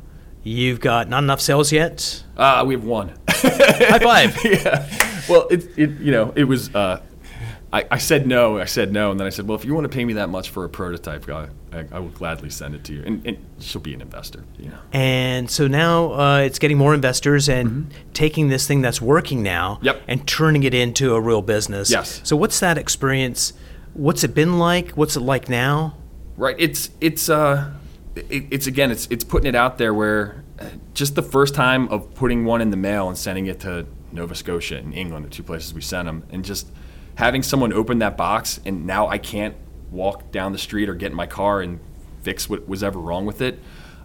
You've 0.45 0.81
got 0.81 1.09
not 1.09 1.23
enough 1.23 1.41
sales 1.41 1.71
yet. 1.71 2.25
Uh, 2.37 2.65
we 2.67 2.75
have 2.75 2.85
one. 2.85 3.13
High 3.29 3.99
five. 3.99 4.37
yeah. 4.45 4.89
Well, 5.29 5.47
it, 5.49 5.67
it, 5.79 5.91
you 6.01 6.11
know, 6.11 6.33
it 6.35 6.45
was. 6.45 6.75
Uh, 6.75 7.01
I, 7.73 7.87
I 7.93 7.99
said 7.99 8.27
no. 8.27 8.59
I 8.59 8.67
said 8.67 8.93
no, 8.93 9.11
and 9.11 9.19
then 9.19 9.27
I 9.27 9.31
said, 9.31 9.49
well, 9.49 9.57
if 9.57 9.65
you 9.65 9.73
want 9.75 9.85
to 9.85 9.89
pay 9.89 10.05
me 10.05 10.13
that 10.15 10.29
much 10.29 10.51
for 10.51 10.65
a 10.65 10.69
prototype, 10.69 11.27
I, 11.31 11.49
I, 11.73 11.85
I 11.93 11.99
will 12.01 12.11
gladly 12.11 12.51
send 12.51 12.75
it 12.75 12.85
to 12.85 12.93
you. 12.93 13.03
And, 13.07 13.27
and 13.27 13.39
she'll 13.61 13.81
be 13.81 13.95
an 13.95 14.03
investor. 14.03 14.45
You 14.59 14.69
know. 14.69 14.79
And 14.93 15.51
so 15.51 15.67
now 15.69 16.13
uh, 16.13 16.39
it's 16.41 16.59
getting 16.59 16.77
more 16.77 16.93
investors 16.95 17.49
and 17.49 17.93
taking 18.13 18.49
this 18.49 18.67
thing 18.67 18.83
that's 18.83 19.01
working 19.01 19.43
now 19.43 19.77
Mm-hmm. 19.77 19.87
Yep. 19.87 20.03
and 20.07 20.29
turning 20.29 20.63
it 20.65 20.75
into 20.75 21.15
a 21.15 21.21
real 21.21 21.41
business. 21.41 21.91
Yes. 21.91 22.21
So 22.25 22.37
what's 22.37 22.61
that 22.61 22.77
experience? 22.77 23.55
What's 23.95 24.23
it 24.23 24.35
been 24.35 24.59
like? 24.59 24.91
What's 24.91 25.17
it 25.17 25.21
like 25.21 25.49
now? 25.49 25.97
Right. 26.37 26.57
It's 26.59 26.91
it's 27.01 27.29
uh, 27.31 27.73
it, 28.17 28.45
it's 28.51 28.67
again, 28.67 28.91
it's 28.91 29.07
it's 29.11 29.25
putting 29.25 29.49
it 29.49 29.55
out 29.55 29.79
there 29.79 29.95
where 29.95 30.45
uh, 30.59 30.67
just 30.93 31.15
the 31.15 31.23
first 31.23 31.55
time 31.55 31.89
of 31.89 32.13
putting 32.15 32.45
one 32.45 32.61
in 32.61 32.71
the 32.71 32.77
mail 32.77 33.09
and 33.09 33.17
sending 33.17 33.47
it 33.47 33.61
to 33.61 33.87
Nova 34.13 34.35
Scotia 34.35 34.77
and 34.77 34.93
England, 34.95 35.25
the 35.25 35.31
two 35.31 35.43
places 35.43 35.73
we 35.73 35.81
sent 35.81 36.05
them, 36.07 36.25
and 36.31 36.45
just 36.45 36.67
having 37.17 37.43
someone 37.43 37.73
open 37.73 37.99
that 37.99 38.17
box, 38.17 38.61
and 38.65 38.87
now 38.87 39.09
I 39.09 39.19
can't 39.19 39.55
walk 39.91 40.31
down 40.33 40.53
the 40.53 40.59
street 40.59 40.89
or 40.89 40.95
get 40.95 41.11
in 41.11 41.17
my 41.17 41.27
car 41.27 41.61
and 41.61 41.79
fix 42.23 42.49
what 42.49 42.69
was 42.69 42.83
ever 42.83 42.99
wrong 42.99 43.27
with 43.27 43.41
it. 43.41 43.59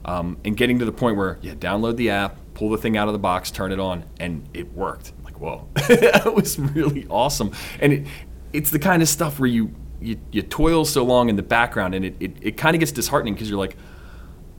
Um, 0.06 0.38
and 0.46 0.56
getting 0.56 0.80
to 0.80 0.86
the 0.86 0.92
point 0.92 1.18
where, 1.18 1.38
yeah, 1.42 1.54
download 1.54 1.98
the 1.98 2.12
app, 2.12 2.38
pull 2.54 2.70
the 2.70 2.78
thing 2.78 2.96
out 2.96 3.08
of 3.08 3.14
the 3.14 3.20
box, 3.20 3.52
turn 3.52 3.72
it 3.72 3.80
on, 3.80 4.06
and 4.20 4.48
it 4.54 4.74
worked. 4.74 5.12
I'm 5.18 5.24
like, 5.24 5.40
whoa, 5.40 5.68
that 5.74 6.34
was 6.34 6.58
really 6.58 7.06
awesome. 7.10 7.52
And 7.80 7.94
it, 7.94 8.08
it's 8.54 8.70
the 8.72 8.80
kind 8.80 9.02
of 9.02 9.10
stuff 9.10 9.40
where 9.40 9.50
you, 9.50 9.74
you, 10.00 10.18
you 10.32 10.42
toil 10.44 10.86
so 10.86 11.04
long 11.04 11.30
in 11.30 11.36
the 11.36 11.44
background 11.44 11.94
and 11.94 12.06
it, 12.06 12.16
it, 12.20 12.32
it 12.42 12.58
kind 12.58 12.76
of 12.76 12.80
gets 12.80 12.92
disheartening 12.92 13.34
because 13.34 13.50
you're 13.50 13.60
like, 13.60 13.76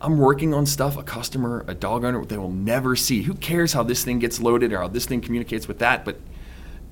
I'm 0.01 0.19
working 0.19 0.55
on 0.55 0.67
stuff 0.67 0.97
a 0.97 1.03
customer, 1.03 1.65
a 1.67 1.75
dog 1.75 2.05
owner, 2.05 2.25
they 2.25 2.39
will 2.39 2.53
never 2.53 2.95
see. 2.95 3.23
Who 3.23 3.35
cares 3.35 3.73
how 3.73 3.83
this 3.83 4.05
thing 4.05 4.19
gets 4.19 4.41
loaded 4.41 4.73
or 4.73 4.79
how 4.79 4.89
this 4.89 5.07
thing 5.07 5.21
communicates 5.21 5.67
with 5.67 5.79
that? 5.81 6.05
But 6.05 6.21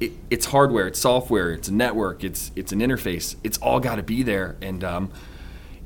it, 0.00 0.12
it's 0.30 0.46
hardware, 0.46 0.86
it's 0.86 1.00
software, 1.00 1.52
it's 1.52 1.68
a 1.68 1.72
network, 1.74 2.22
it's 2.22 2.52
it's 2.54 2.72
an 2.72 2.80
interface. 2.80 3.36
It's 3.42 3.58
all 3.58 3.80
got 3.80 3.96
to 3.96 4.02
be 4.02 4.22
there, 4.22 4.56
and 4.60 4.84
um, 4.84 5.12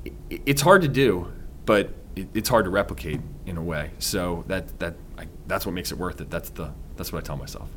it, 0.05 0.43
it's 0.47 0.63
hard 0.63 0.83
to 0.83 0.89
do, 0.89 1.33
but 1.65 1.95
it, 2.17 2.29
it's 2.35 2.49
hard 2.49 2.65
to 2.65 2.71
replicate 2.71 3.21
in 3.47 3.57
a 3.57 3.63
way. 3.63 3.91
So 3.99 4.45
that 4.49 4.79
that 4.81 4.97
I, 5.17 5.27
that's 5.47 5.65
what 5.65 5.73
makes 5.73 5.93
it 5.93 5.99
worth 5.99 6.21
it. 6.21 6.31
That's 6.31 6.51
the 6.51 6.73
that's 6.97 7.13
what 7.13 7.23
I 7.23 7.27
tell 7.27 7.37
myself. 7.37 7.69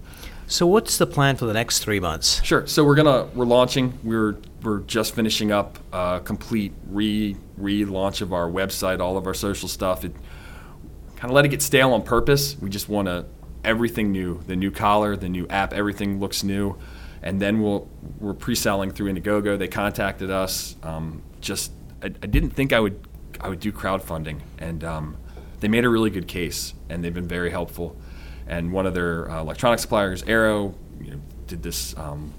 So 0.47 0.67
what's 0.67 0.97
the 0.97 1.07
plan 1.07 1.35
for 1.35 1.45
the 1.45 1.53
next 1.53 1.79
three 1.79 1.99
months? 1.99 2.43
Sure. 2.43 2.67
So 2.67 2.83
we're 2.83 2.95
gonna 2.95 3.25
we're 3.35 3.45
launching. 3.45 3.97
We're 4.03 4.37
we're 4.63 4.79
just 4.81 5.13
finishing 5.13 5.51
up 5.51 5.77
a 5.93 6.21
complete 6.23 6.73
re 6.87 7.37
relaunch 7.59 8.21
of 8.21 8.33
our 8.33 8.49
website, 8.49 8.99
all 8.99 9.17
of 9.17 9.27
our 9.27 9.33
social 9.33 9.69
stuff. 9.69 10.03
It 10.03 10.13
kind 11.15 11.31
of 11.31 11.31
let 11.31 11.45
it 11.45 11.49
get 11.49 11.61
stale 11.61 11.93
on 11.93 12.01
purpose. 12.01 12.57
We 12.59 12.69
just 12.69 12.89
want 12.89 13.07
to 13.07 13.25
everything 13.63 14.11
new, 14.11 14.41
the 14.47 14.55
new 14.55 14.71
collar, 14.71 15.15
the 15.15 15.29
new 15.29 15.47
app, 15.47 15.73
everything 15.73 16.19
looks 16.19 16.43
new. 16.43 16.77
And 17.21 17.41
then 17.41 17.61
we'll 17.61 17.89
we're 18.19 18.33
pre-selling 18.33 18.91
through 18.91 19.13
Indiegogo. 19.13 19.57
They 19.57 19.69
contacted 19.69 20.29
us. 20.29 20.75
Um, 20.83 21.21
just 21.39 21.71
I, 22.01 22.07
I, 22.07 22.27
didn't 22.27 22.49
think 22.49 22.73
I 22.73 22.81
would 22.81 22.99
I 23.39 23.47
would 23.47 23.61
do 23.61 23.71
crowdfunding, 23.71 24.41
and 24.57 24.83
um, 24.83 25.17
they 25.61 25.69
made 25.69 25.85
a 25.85 25.89
really 25.89 26.09
good 26.09 26.27
case, 26.27 26.73
and 26.89 27.01
they've 27.01 27.13
been 27.13 27.27
very 27.27 27.49
helpful 27.49 27.95
and 28.47 28.71
one 28.71 28.85
of 28.85 28.93
their 28.93 29.29
uh, 29.29 29.41
electronic 29.41 29.79
suppliers, 29.79 30.23
Arrow, 30.23 30.75
you 31.01 31.11
know, 31.11 31.21
did 31.47 31.63
this 31.63 31.97
um, 31.97 32.33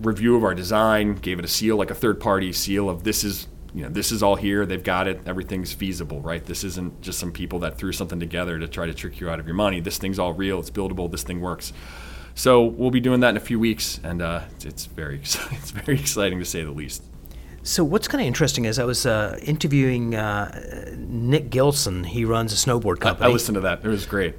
review 0.00 0.36
of 0.36 0.44
our 0.44 0.54
design, 0.54 1.14
gave 1.14 1.38
it 1.38 1.44
a 1.44 1.48
seal, 1.48 1.76
like 1.76 1.90
a 1.90 1.94
third-party 1.94 2.52
seal 2.52 2.88
of 2.88 3.04
this 3.04 3.22
is 3.22 3.46
you 3.74 3.82
know 3.82 3.88
this 3.88 4.12
is 4.12 4.22
all 4.22 4.36
here. 4.36 4.66
They've 4.66 4.82
got 4.82 5.06
it. 5.06 5.20
Everything's 5.26 5.72
feasible, 5.72 6.20
right? 6.20 6.44
This 6.44 6.64
isn't 6.64 7.00
just 7.00 7.18
some 7.18 7.32
people 7.32 7.60
that 7.60 7.78
threw 7.78 7.92
something 7.92 8.20
together 8.20 8.58
to 8.58 8.68
try 8.68 8.86
to 8.86 8.94
trick 8.94 9.20
you 9.20 9.30
out 9.30 9.40
of 9.40 9.46
your 9.46 9.54
money. 9.54 9.80
This 9.80 9.98
thing's 9.98 10.18
all 10.18 10.32
real. 10.32 10.58
It's 10.58 10.70
buildable. 10.70 11.10
This 11.10 11.22
thing 11.22 11.40
works. 11.40 11.72
So 12.34 12.62
we'll 12.62 12.90
be 12.90 13.00
doing 13.00 13.20
that 13.20 13.30
in 13.30 13.36
a 13.36 13.40
few 13.40 13.58
weeks, 13.58 14.00
and 14.02 14.22
uh, 14.22 14.42
it's 14.64 14.86
very 14.86 15.16
it's 15.20 15.70
very 15.70 15.98
exciting 15.98 16.38
to 16.38 16.44
say 16.44 16.64
the 16.64 16.70
least. 16.70 17.02
So 17.62 17.84
what's 17.84 18.08
kind 18.08 18.22
of 18.22 18.26
interesting 18.26 18.64
is 18.64 18.78
I 18.78 18.84
was 18.84 19.04
uh, 19.04 19.38
interviewing 19.42 20.14
uh, 20.14 20.94
Nick 20.96 21.50
Gilson. 21.50 22.04
He 22.04 22.24
runs 22.24 22.52
a 22.52 22.56
snowboard 22.56 23.00
company. 23.00 23.26
I, 23.26 23.28
I 23.28 23.32
listened 23.32 23.56
to 23.56 23.60
that. 23.60 23.84
It 23.84 23.88
was 23.88 24.06
great. 24.06 24.34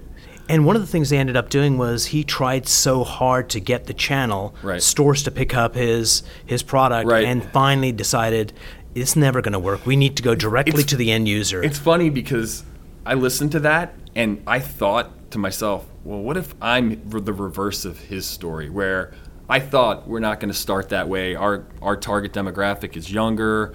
And 0.50 0.66
one 0.66 0.76
of 0.76 0.82
the 0.82 0.88
things 0.88 1.10
they 1.10 1.18
ended 1.18 1.38
up 1.38 1.50
doing 1.50 1.78
was 1.78 2.08
he 2.08 2.24
tried 2.24 2.68
so 2.68 3.04
hard 3.04 3.50
to 3.52 3.60
get 3.60 3.86
the 3.86 3.94
channel 3.94 4.56
right. 4.64 4.82
stores 4.82 5.24
to 5.24 5.32
pick 5.32 5.56
up 5.56 5.76
his 5.76 6.24
his 6.46 6.64
product, 6.64 7.10
right. 7.10 7.26
and 7.26 7.44
finally 7.52 7.92
decided 7.92 8.52
it's 8.96 9.16
never 9.16 9.42
going 9.42 9.54
to 9.54 9.60
work. 9.60 9.86
We 9.86 9.96
need 9.96 10.18
to 10.18 10.24
go 10.24 10.36
directly 10.36 10.82
it's, 10.82 10.90
to 10.92 10.96
the 10.96 11.12
end 11.12 11.28
user. 11.28 11.64
It's 11.64 11.80
funny 11.80 12.10
because 12.10 12.64
I 13.06 13.14
listened 13.14 13.52
to 13.54 13.60
that 13.62 13.96
and 14.16 14.42
I 14.46 14.60
thought 14.60 15.32
to 15.32 15.38
myself, 15.38 15.86
well, 16.04 16.20
what 16.20 16.38
if 16.38 16.54
I'm 16.62 17.10
the 17.10 17.34
reverse 17.34 17.86
of 17.86 18.00
his 18.00 18.26
story, 18.26 18.70
where 18.70 19.14
I 19.52 19.60
thought 19.60 20.08
we're 20.08 20.20
not 20.20 20.40
going 20.40 20.52
to 20.52 20.58
start 20.58 20.90
that 20.90 21.10
way. 21.10 21.36
Our 21.36 21.66
our 21.82 21.98
target 21.98 22.32
demographic 22.32 22.96
is 22.96 23.12
younger. 23.12 23.74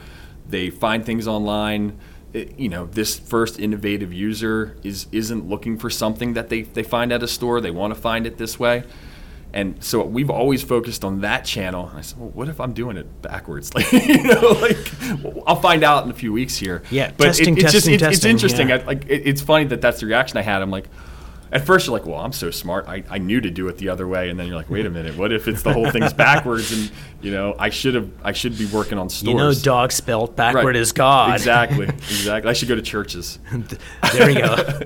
They 0.49 0.71
find 0.71 1.05
things 1.05 1.29
online. 1.29 1.99
It, 2.33 2.59
you 2.59 2.71
know, 2.71 2.87
this 2.87 3.19
first 3.19 3.61
innovative 3.61 4.11
user 4.11 4.79
is 4.83 5.07
isn't 5.13 5.47
looking 5.47 5.79
for 5.79 5.91
something 5.91 6.33
that 6.33 6.49
they, 6.49 6.63
they 6.63 6.83
find 6.83 7.13
at 7.13 7.23
a 7.23 7.29
store. 7.29 7.61
They 7.61 7.71
want 7.71 7.95
to 7.95 8.01
find 8.01 8.27
it 8.27 8.39
this 8.39 8.59
way. 8.59 8.85
And 9.57 9.83
so 9.83 10.05
we've 10.05 10.29
always 10.29 10.63
focused 10.63 11.03
on 11.03 11.23
that 11.23 11.47
channel. 11.47 11.89
And 11.89 11.97
I 11.99 12.03
said, 12.03 12.19
well, 12.19 12.29
what 12.29 12.51
if 12.51 12.61
I'm 12.61 12.75
doing 12.75 12.99
it 12.99 13.23
backwards? 13.23 13.73
Like, 13.77 13.91
you 13.93 14.23
know, 14.23 14.57
like 14.61 14.77
well, 15.23 15.43
I'll 15.47 15.61
find 15.61 15.83
out 15.83 16.05
in 16.05 16.11
a 16.11 16.15
few 16.15 16.33
weeks 16.33 16.57
here. 16.57 16.83
Yeah, 16.91 17.11
but 17.17 17.25
testing, 17.25 17.57
it, 17.57 17.63
it's 17.63 17.73
testing, 17.73 17.99
just, 17.99 18.05
testing. 18.05 18.13
It's 18.13 18.25
interesting. 18.25 18.69
Yeah. 18.69 18.77
I, 18.77 18.85
like, 18.85 19.05
it, 19.07 19.23
it's 19.27 19.41
funny 19.41 19.65
that 19.67 19.81
that's 19.81 20.01
the 20.01 20.07
reaction 20.07 20.37
I 20.37 20.43
had. 20.43 20.61
I'm 20.61 20.71
like, 20.71 20.89
at 21.53 21.65
first 21.65 21.87
you're 21.87 21.97
like, 21.97 22.07
well, 22.07 22.21
I'm 22.21 22.33
so 22.33 22.51
smart. 22.51 22.87
I, 22.89 23.05
I 23.09 23.19
knew 23.19 23.41
to 23.41 23.51
do 23.51 23.69
it 23.69 23.79
the 23.79 23.89
other 23.89 24.07
way, 24.07 24.31
and 24.31 24.39
then 24.39 24.47
you're 24.47 24.57
like, 24.57 24.69
wait 24.69 24.85
a 24.85 24.91
minute, 24.91 25.17
what 25.17 25.33
if 25.33 25.49
it's 25.49 25.63
the 25.63 25.73
whole 25.73 25.91
thing's 25.91 26.13
backwards? 26.27 26.73
And 26.73 26.91
you 27.23 27.31
know, 27.31 27.55
I 27.59 27.71
should 27.71 27.95
have 27.95 28.11
I 28.23 28.33
should 28.33 28.59
be 28.59 28.67
working 28.67 28.99
on 28.99 29.09
stores. 29.09 29.33
You 29.33 29.39
know, 29.39 29.55
dog 29.55 29.93
spelled 29.93 30.37
backward 30.37 30.67
Right. 30.67 30.77
is 30.77 30.93
God. 30.93 31.35
Exactly, 31.35 31.87
exactly. 31.87 32.51
I 32.51 32.53
should 32.53 32.69
go 32.69 32.75
to 32.75 32.83
churches. 32.83 33.39
there 34.13 34.31
you 34.31 34.41
go. 34.41 34.81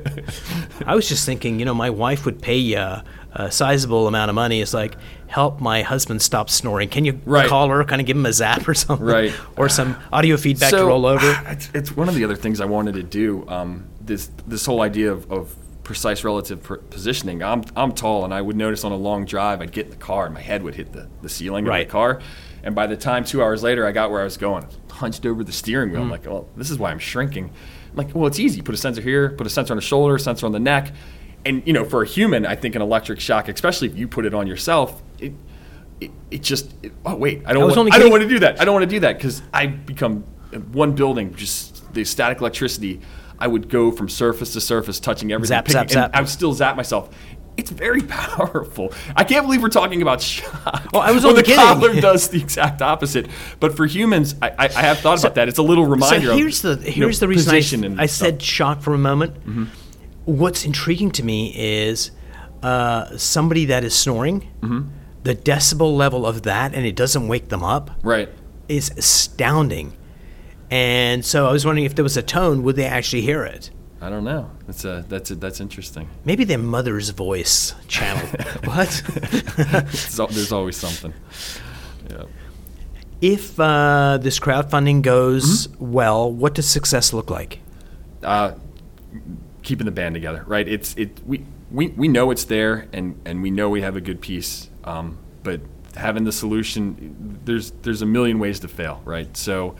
I 0.87 0.95
was 0.95 1.09
just 1.09 1.27
thinking, 1.27 1.59
you 1.59 1.65
know, 1.65 1.75
my 1.75 1.91
wife 1.91 2.25
would 2.25 2.41
pay 2.41 2.59
you 2.59 3.03
a, 3.33 3.51
sizable 3.51 4.07
amount 4.09 4.29
of 4.29 4.35
money. 4.35 4.61
is 4.61 4.75
like, 4.75 4.97
help 5.27 5.61
my 5.61 5.83
husband 5.83 6.21
stop 6.23 6.51
snoring. 6.51 6.88
Can 6.88 7.05
you 7.05 7.21
Right. 7.25 7.49
call 7.49 7.69
her, 7.69 7.85
kind 7.85 8.01
of 8.01 8.07
give 8.07 8.16
him 8.16 8.27
a 8.27 8.33
zap 8.33 8.66
or 8.69 8.75
something? 8.75 9.07
Right. 9.07 9.33
Or 9.57 9.69
some 9.69 9.97
audio 10.12 10.37
feedback 10.37 10.71
to 10.71 10.85
roll 10.85 11.07
over? 11.07 11.27
It's, 11.49 11.71
it's 11.75 11.97
one 11.97 12.09
of 12.09 12.14
the 12.14 12.25
other 12.25 12.37
things 12.37 12.61
I 12.61 12.64
wanted 12.66 12.95
to 12.95 13.03
do. 13.03 13.45
Um, 13.49 13.85
this 14.01 14.31
this 14.47 14.66
whole 14.66 14.81
idea 14.83 15.12
of, 15.12 15.31
of 15.31 15.55
precise 15.85 16.25
relative 16.25 16.62
positioning. 16.90 17.43
I'm 17.43 17.64
I'm 17.77 17.93
tall, 17.93 18.25
and 18.25 18.33
I 18.35 18.40
would 18.43 18.57
notice 18.57 18.85
on 18.85 18.93
a 18.93 18.97
long 18.97 19.25
drive, 19.25 19.61
I'd 19.61 19.73
get 19.73 19.87
in 19.87 19.90
the 19.90 19.97
car, 19.97 20.25
and 20.27 20.35
my 20.35 20.40
head 20.40 20.62
would 20.62 20.75
hit 20.75 20.93
the, 20.93 21.09
the 21.23 21.29
ceiling 21.29 21.64
Right. 21.64 21.83
of 21.83 21.88
the 21.88 21.93
car. 21.93 22.21
And 22.62 22.75
by 22.75 22.87
the 22.87 22.97
time 22.97 23.25
two 23.25 23.43
hours 23.43 23.62
later, 23.62 23.87
I 23.87 23.93
got 23.93 24.11
where 24.11 24.21
I 24.21 24.25
was 24.25 24.37
going, 24.37 24.66
hunched 24.90 25.25
over 25.25 25.43
the 25.45 25.53
steering 25.53 25.93
wheel. 25.93 26.03
I'm 26.03 26.11
like, 26.11 26.27
well, 26.27 26.47
this 26.57 26.71
is 26.71 26.79
why 26.79 26.90
I'm 26.90 26.99
shrinking. 26.99 27.47
I'm 27.90 27.97
like, 27.97 28.14
well, 28.14 28.27
it's 28.27 28.38
easy. 28.38 28.61
Put 28.62 28.75
a 28.75 28.79
sensor 28.79 29.01
here, 29.01 29.31
put 29.31 29.47
a 29.47 29.51
sensor 29.51 29.73
on 29.73 29.77
the 29.77 29.83
shoulder, 29.83 30.19
sensor 30.19 30.45
on 30.47 30.53
the 30.53 30.61
neck. 30.61 30.93
And 31.44 31.62
you 31.66 31.72
know, 31.72 31.85
for 31.85 32.03
a 32.03 32.07
human, 32.07 32.44
I 32.44 32.55
think 32.55 32.74
an 32.74 32.83
electric 32.83 33.20
shock, 33.20 33.48
especially 33.48 33.88
if 33.88 33.96
you 33.96 34.09
put 34.09 34.26
it 34.26 34.35
on 34.35 34.46
yourself, 34.46 35.03
it 35.18 35.33
it, 36.00 36.11
it 36.31 36.42
just 36.42 36.74
it, 36.83 36.92
oh 37.05 37.14
wait, 37.14 37.42
I 37.46 37.53
don't 37.53 37.62
I 37.62 37.76
want, 37.76 37.94
I 37.94 37.98
don't 37.98 38.11
want 38.11 38.22
to 38.22 38.29
do 38.29 38.38
that. 38.40 38.61
I 38.61 38.64
don't 38.64 38.74
want 38.74 38.85
to 38.85 38.94
do 38.94 39.00
that 39.00 39.16
because 39.16 39.42
I 39.53 39.66
become 39.66 40.24
uh, 40.53 40.59
one 40.59 40.92
building, 40.94 41.35
just 41.35 41.92
the 41.94 42.05
static 42.05 42.40
electricity. 42.40 43.00
I 43.38 43.46
would 43.46 43.70
go 43.70 43.90
from 43.90 44.09
surface 44.09 44.53
to 44.53 44.61
surface, 44.61 45.00
touching 45.00 45.33
everything. 45.33 45.55
Zap, 45.55 45.68
zap, 45.68 45.83
and 45.83 45.90
zap. 45.92 46.11
I 46.12 46.20
would 46.20 46.29
still 46.29 46.53
zap 46.53 46.76
myself. 46.76 47.09
It's 47.57 47.70
very 47.70 48.03
powerful. 48.09 48.92
I 49.16 49.24
can't 49.24 49.46
believe 49.46 49.62
we're 49.62 49.68
talking 49.68 50.03
about 50.03 50.20
shock. 50.20 50.88
Oh, 50.92 50.98
I 50.98 51.12
was 51.12 51.24
only 51.26 51.42
the 51.42 51.46
kidding. 51.46 51.64
collar 51.64 52.00
does 52.00 52.29
the 52.29 52.40
exact 52.40 52.83
opposite. 52.83 53.29
But 53.59 53.76
for 53.76 53.87
humans, 53.87 54.35
I, 54.42 54.50
I, 54.50 54.64
I 54.64 54.83
have 54.83 55.00
thought 55.00 55.18
about 55.20 55.35
that. 55.37 55.48
It's 55.48 55.59
a 55.59 55.62
little 55.62 55.87
reminder. 55.87 56.29
So 56.29 56.37
here's 56.37 56.64
of, 56.64 56.83
the 56.83 56.90
you 56.90 57.00
know, 57.00 57.07
here's 57.07 57.20
the 57.20 57.29
reason 57.29 57.98
I, 57.98 58.03
I 58.03 58.07
said 58.07 58.42
shock 58.42 58.83
for 58.83 58.94
a 58.94 58.98
moment. 58.98 59.35
Mm-hmm. 59.40 59.64
What's 60.25 60.65
intriguing 60.65 61.11
to 61.13 61.25
me 61.25 61.53
is 61.57 62.11
uh, 62.63 63.17
somebody 63.17 63.65
that 63.67 63.85
is 63.85 63.95
snoring, 63.95 64.49
the 65.23 65.35
decibel 65.35 65.97
level 65.97 66.27
of 66.27 66.43
that, 66.43 66.75
and 66.75 66.87
it 66.87 66.97
doesn't 66.97 67.29
wake 67.29 67.49
them 67.49 67.63
up, 67.63 67.91
right. 68.03 68.29
is 68.69 68.91
astounding. 68.97 69.97
And 70.71 71.25
so 71.25 71.49
I 71.49 71.53
was 71.53 71.67
wondering 71.67 71.85
if 71.85 71.95
there 71.95 72.03
was 72.05 72.17
a 72.17 72.23
tone, 72.23 72.63
would 72.63 72.77
they 72.77 72.85
actually 72.85 73.23
hear 73.23 73.45
it? 73.45 73.71
I 74.01 74.09
don't 74.09 74.25
know. 74.25 74.51
That's 74.67 74.85
a, 74.85 75.05
that's 75.09 75.31
a, 75.31 75.35
that's 75.35 75.61
interesting. 75.61 76.09
Maybe 76.25 76.45
their 76.45 76.59
mother's 76.59 77.11
voice 77.11 77.75
channel. 77.87 78.27
what? 78.65 79.03
There's 79.57 80.17
there's 80.17 80.53
always 80.53 80.77
something. 80.77 81.13
Yeah. 82.09 82.23
if 83.21 83.61
uh, 83.61 84.19
this 84.21 84.41
crowdfunding 84.41 85.03
goes 85.03 85.69
well, 85.79 86.33
what 86.33 86.55
does 86.55 86.67
success 86.67 87.13
look 87.13 87.31
like? 87.31 87.61
uh, 88.23 88.53
keeping 89.62 89.85
the 89.85 89.92
band 89.92 90.14
together, 90.14 90.44
right? 90.46 90.66
It's 90.66 90.94
it 90.96 91.20
we, 91.27 91.44
we 91.70 91.88
we 91.88 92.09
know 92.09 92.31
it's 92.31 92.44
there, 92.44 92.88
and 92.92 93.20
and 93.25 93.42
we 93.42 93.51
know 93.51 93.68
we 93.68 93.83
have 93.83 93.96
a 93.96 94.01
good 94.01 94.20
piece, 94.20 94.70
um, 94.85 95.18
but 95.42 95.61
having 95.96 96.25
the 96.25 96.33
solution, 96.33 97.40
there's 97.44 97.73
there's 97.83 98.03
a 98.03 98.07
million 98.07 98.38
ways 98.38 98.61
to 98.61 98.68
fail, 98.68 99.03
right? 99.05 99.37
So 99.37 99.77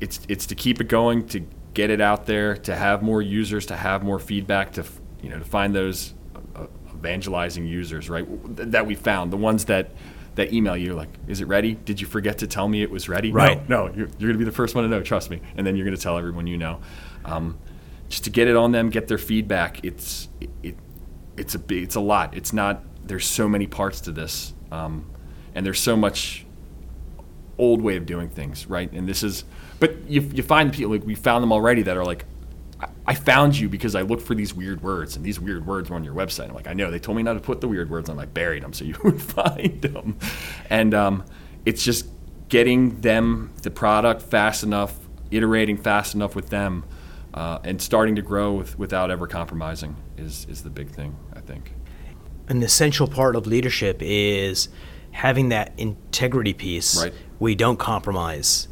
it's 0.00 0.20
it's 0.28 0.46
to 0.46 0.54
keep 0.54 0.80
it 0.80 0.88
going, 0.88 1.26
to 1.28 1.40
get 1.74 1.90
it 1.90 2.00
out 2.00 2.26
there, 2.26 2.56
to 2.56 2.74
have 2.74 3.02
more 3.02 3.22
users, 3.22 3.66
to 3.66 3.76
have 3.76 4.02
more 4.02 4.18
feedback, 4.18 4.72
to 4.72 4.84
you 5.22 5.28
know 5.28 5.38
to 5.38 5.44
find 5.44 5.74
those 5.74 6.14
uh, 6.56 6.66
evangelizing 6.94 7.66
users, 7.66 8.10
right? 8.10 8.26
That 8.72 8.86
we 8.86 8.94
found 8.94 9.32
the 9.32 9.38
ones 9.38 9.66
that. 9.66 9.90
That 10.36 10.52
email 10.52 10.76
you 10.76 10.94
like, 10.94 11.08
is 11.26 11.40
it 11.40 11.48
ready? 11.48 11.74
Did 11.74 12.00
you 12.00 12.06
forget 12.06 12.38
to 12.38 12.46
tell 12.46 12.66
me 12.66 12.82
it 12.82 12.90
was 12.90 13.08
ready? 13.08 13.32
Right. 13.32 13.68
No, 13.68 13.88
no, 13.88 13.94
you're, 13.94 14.06
you're 14.06 14.28
going 14.30 14.32
to 14.34 14.38
be 14.38 14.44
the 14.44 14.52
first 14.52 14.76
one 14.76 14.84
to 14.84 14.88
know. 14.88 15.02
Trust 15.02 15.28
me. 15.28 15.40
And 15.56 15.66
then 15.66 15.76
you're 15.76 15.84
going 15.84 15.96
to 15.96 16.02
tell 16.02 16.16
everyone 16.16 16.46
you 16.46 16.56
know. 16.56 16.80
Um, 17.24 17.58
just 18.10 18.24
to 18.24 18.30
get 18.30 18.48
it 18.48 18.56
on 18.56 18.72
them, 18.72 18.90
get 18.90 19.08
their 19.08 19.18
feedback. 19.18 19.82
It's 19.82 20.28
it, 20.40 20.50
it 20.62 20.76
it's 21.38 21.54
a 21.54 21.60
it's 21.70 21.94
a 21.94 22.00
lot. 22.00 22.36
It's 22.36 22.52
not. 22.52 22.82
There's 23.06 23.26
so 23.26 23.48
many 23.48 23.66
parts 23.66 24.02
to 24.02 24.12
this, 24.12 24.52
um, 24.70 25.10
and 25.54 25.64
there's 25.64 25.80
so 25.80 25.96
much 25.96 26.44
old 27.56 27.80
way 27.80 27.96
of 27.96 28.06
doing 28.06 28.28
things, 28.28 28.66
right? 28.66 28.90
And 28.92 29.08
this 29.08 29.22
is, 29.22 29.44
but 29.78 29.94
you, 30.08 30.22
you 30.22 30.42
find 30.42 30.72
people 30.72 30.92
like 30.92 31.04
we 31.04 31.14
found 31.14 31.42
them 31.42 31.52
already 31.52 31.82
that 31.82 31.96
are 31.96 32.04
like, 32.04 32.24
I, 33.06 33.14
found 33.14 33.58
you 33.58 33.68
because 33.68 33.94
I 33.94 34.00
looked 34.00 34.22
for 34.22 34.34
these 34.34 34.54
weird 34.54 34.82
words, 34.82 35.14
and 35.16 35.24
these 35.24 35.38
weird 35.38 35.66
words 35.66 35.90
were 35.90 35.96
on 35.96 36.04
your 36.04 36.14
website. 36.14 36.48
I'm 36.48 36.54
like, 36.54 36.68
I 36.68 36.72
know 36.72 36.90
they 36.90 36.98
told 36.98 37.16
me 37.16 37.22
not 37.22 37.34
to 37.34 37.40
put 37.40 37.60
the 37.60 37.68
weird 37.68 37.90
words, 37.90 38.08
on. 38.08 38.18
I 38.18 38.24
buried 38.24 38.62
them 38.62 38.72
so 38.72 38.84
you 38.84 38.96
would 39.04 39.20
find 39.20 39.82
them, 39.82 40.18
and 40.70 40.94
um, 40.94 41.24
it's 41.66 41.84
just 41.84 42.06
getting 42.48 43.00
them 43.00 43.52
the 43.62 43.70
product 43.70 44.22
fast 44.22 44.62
enough 44.62 44.96
iterating 45.30 45.76
fast 45.76 46.14
enough 46.14 46.34
with 46.34 46.48
them, 46.48 46.84
uh, 47.34 47.58
and 47.64 47.80
starting 47.80 48.16
to 48.16 48.22
grow 48.22 48.52
with, 48.52 48.78
without 48.78 49.10
ever 49.10 49.26
compromising 49.26 49.96
is 50.16 50.46
is 50.50 50.62
the 50.62 50.70
big 50.70 50.88
thing. 50.90 51.16
I 51.34 51.40
think. 51.40 51.74
An 52.48 52.62
essential 52.62 53.06
part 53.06 53.36
of 53.36 53.46
leadership 53.46 53.98
is 54.00 54.68
having 55.12 55.50
that 55.50 55.72
integrity 55.76 56.52
piece. 56.52 57.00
Right. 57.00 57.14
We 57.38 57.54
don't 57.54 57.78
compromise 57.78 58.66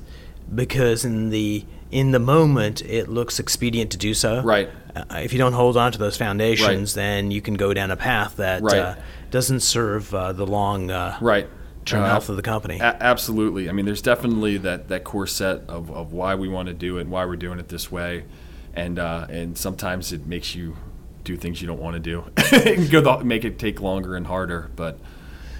because 0.54 1.04
in 1.04 1.30
the 1.30 1.64
in 1.90 2.10
the 2.10 2.18
moment 2.18 2.82
it 2.82 3.08
looks 3.08 3.38
expedient 3.38 3.90
to 3.92 3.96
do 3.98 4.14
so. 4.14 4.42
Right. 4.42 4.68
Uh, 4.94 5.04
if 5.22 5.32
you 5.32 5.38
don't 5.38 5.52
hold 5.52 5.76
on 5.76 5.92
to 5.92 5.98
those 5.98 6.16
foundations, 6.16 6.94
then 6.94 7.30
you 7.30 7.40
can 7.40 7.54
go 7.54 7.72
down 7.72 7.90
a 7.90 7.96
path 7.96 8.36
that 8.36 8.62
Right. 8.62 8.78
uh, 8.78 8.94
doesn't 9.30 9.60
serve 9.60 10.12
uh, 10.14 10.32
the 10.32 10.46
long 10.46 10.90
uh, 10.90 11.16
Right. 11.20 11.48
term 11.84 12.02
Uh, 12.02 12.08
health 12.08 12.28
of 12.28 12.36
the 12.36 12.42
company. 12.42 12.78
A- 12.80 12.96
absolutely. 13.00 13.68
I 13.68 13.72
mean, 13.72 13.86
there's 13.86 14.02
definitely 14.02 14.58
that, 14.58 14.88
that 14.88 15.04
core 15.04 15.26
set 15.26 15.62
of, 15.68 15.90
of 15.90 16.12
why 16.12 16.34
we 16.34 16.48
want 16.48 16.68
to 16.68 16.74
do 16.74 16.98
it, 16.98 17.02
and 17.02 17.10
why 17.10 17.24
we're 17.24 17.36
doing 17.36 17.58
it 17.58 17.68
this 17.68 17.90
way, 17.92 18.24
and 18.78 18.98
uh, 18.98 19.26
and 19.28 19.58
sometimes 19.58 20.12
it 20.12 20.26
makes 20.26 20.54
you 20.54 20.76
do 21.24 21.36
things 21.36 21.60
you 21.60 21.66
don't 21.66 21.80
want 21.80 21.94
to 21.94 22.00
do, 22.00 22.24
go 22.90 23.00
the, 23.00 23.24
make 23.24 23.44
it 23.44 23.58
take 23.58 23.80
longer 23.80 24.16
and 24.16 24.26
harder. 24.26 24.70
But 24.76 24.98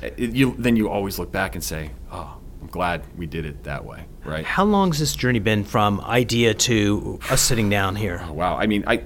it, 0.03 0.31
you 0.35 0.55
then 0.59 0.77
you 0.77 0.89
always 0.89 1.19
look 1.19 1.33
back 1.33 1.55
and 1.55 1.63
say, 1.63 1.91
oh, 2.13 2.39
I'm 2.63 2.69
glad 2.69 3.03
we 3.17 3.27
did 3.27 3.45
it 3.45 3.65
that 3.65 3.85
way, 3.85 4.05
right? 4.25 4.45
How 4.45 4.65
long 4.65 4.91
has 4.93 5.01
this 5.01 5.17
journey 5.17 5.41
been 5.41 5.65
from 5.65 6.01
idea 6.03 6.55
to 6.55 7.19
us 7.29 7.43
sitting 7.43 7.69
down 7.69 7.97
here? 7.97 8.25
Wow. 8.31 8.57
I 8.57 8.67
mean, 8.67 8.85
I 8.87 9.03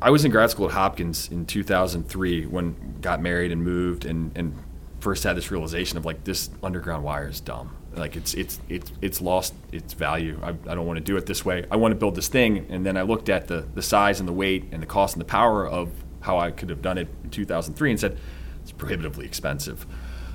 I 0.00 0.10
was 0.10 0.24
in 0.24 0.30
grad 0.30 0.50
school 0.50 0.66
at 0.66 0.72
Hopkins 0.72 1.30
in 1.30 1.46
2003 1.46 2.46
when 2.46 2.98
got 3.00 3.20
married 3.20 3.50
and 3.50 3.62
moved 3.62 4.04
and 4.04 4.30
and 4.36 4.56
first 5.04 5.22
had 5.22 5.36
this 5.36 5.50
realization 5.50 5.98
of 5.98 6.06
like 6.06 6.24
this 6.24 6.48
underground 6.62 7.04
wire 7.04 7.28
is 7.28 7.38
dumb. 7.38 7.76
Like 7.94 8.16
it's 8.16 8.32
it's 8.32 8.58
it's 8.70 8.90
it's 9.02 9.20
lost 9.20 9.52
its 9.70 9.92
value. 9.92 10.40
I, 10.42 10.48
I 10.48 10.74
don't 10.74 10.86
want 10.86 10.96
to 10.96 11.04
do 11.04 11.18
it 11.18 11.26
this 11.26 11.44
way. 11.44 11.66
I 11.70 11.76
want 11.76 11.92
to 11.92 11.96
build 11.96 12.14
this 12.14 12.28
thing. 12.28 12.66
And 12.70 12.86
then 12.86 12.96
I 12.96 13.02
looked 13.02 13.28
at 13.28 13.46
the 13.46 13.66
the 13.74 13.82
size 13.82 14.18
and 14.18 14.26
the 14.26 14.32
weight 14.32 14.64
and 14.72 14.82
the 14.82 14.86
cost 14.86 15.14
and 15.14 15.20
the 15.20 15.26
power 15.26 15.68
of 15.68 15.90
how 16.20 16.38
I 16.38 16.50
could 16.50 16.70
have 16.70 16.80
done 16.80 16.96
it 16.96 17.08
in 17.22 17.28
2003 17.28 17.90
and 17.90 18.00
said 18.00 18.18
it's 18.62 18.72
prohibitively 18.72 19.26
expensive. 19.26 19.86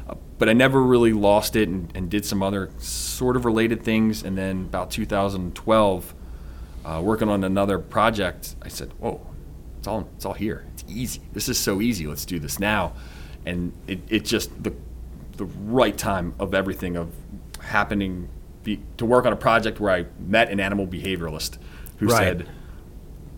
Uh, 0.07 0.13
but 0.37 0.47
I 0.47 0.53
never 0.53 0.83
really 0.83 1.13
lost 1.13 1.55
it 1.55 1.67
and, 1.67 1.91
and 1.95 2.07
did 2.07 2.23
some 2.23 2.43
other 2.43 2.69
sort 2.77 3.35
of 3.35 3.45
related 3.45 3.83
things. 3.83 4.23
And 4.23 4.37
then 4.37 4.65
about 4.65 4.91
2012 4.91 6.13
uh, 6.85 7.01
working 7.03 7.27
on 7.27 7.43
another 7.43 7.79
project, 7.79 8.55
I 8.61 8.67
said, 8.67 8.93
"Whoa, 8.99 9.19
it's 9.79 9.87
all 9.87 10.07
it's 10.15 10.25
all 10.25 10.35
here. 10.35 10.67
It's 10.73 10.85
easy. 10.87 11.21
This 11.33 11.49
is 11.49 11.57
so 11.57 11.81
easy. 11.81 12.05
Let's 12.05 12.25
do 12.25 12.37
this 12.37 12.59
now." 12.59 12.93
And 13.45 13.73
it, 13.87 13.99
it 14.09 14.25
just 14.25 14.63
the 14.63 14.73
the 15.37 15.45
right 15.45 15.97
time 15.97 16.33
of 16.39 16.53
everything 16.53 16.97
of 16.97 17.11
happening 17.61 18.27
be, 18.63 18.81
to 18.97 19.05
work 19.05 19.25
on 19.25 19.31
a 19.33 19.37
project 19.37 19.79
where 19.79 19.93
I 19.93 20.05
met 20.19 20.49
an 20.51 20.59
animal 20.59 20.85
behavioralist 20.85 21.57
who 21.97 22.07
Right. 22.07 22.17
said, 22.17 22.49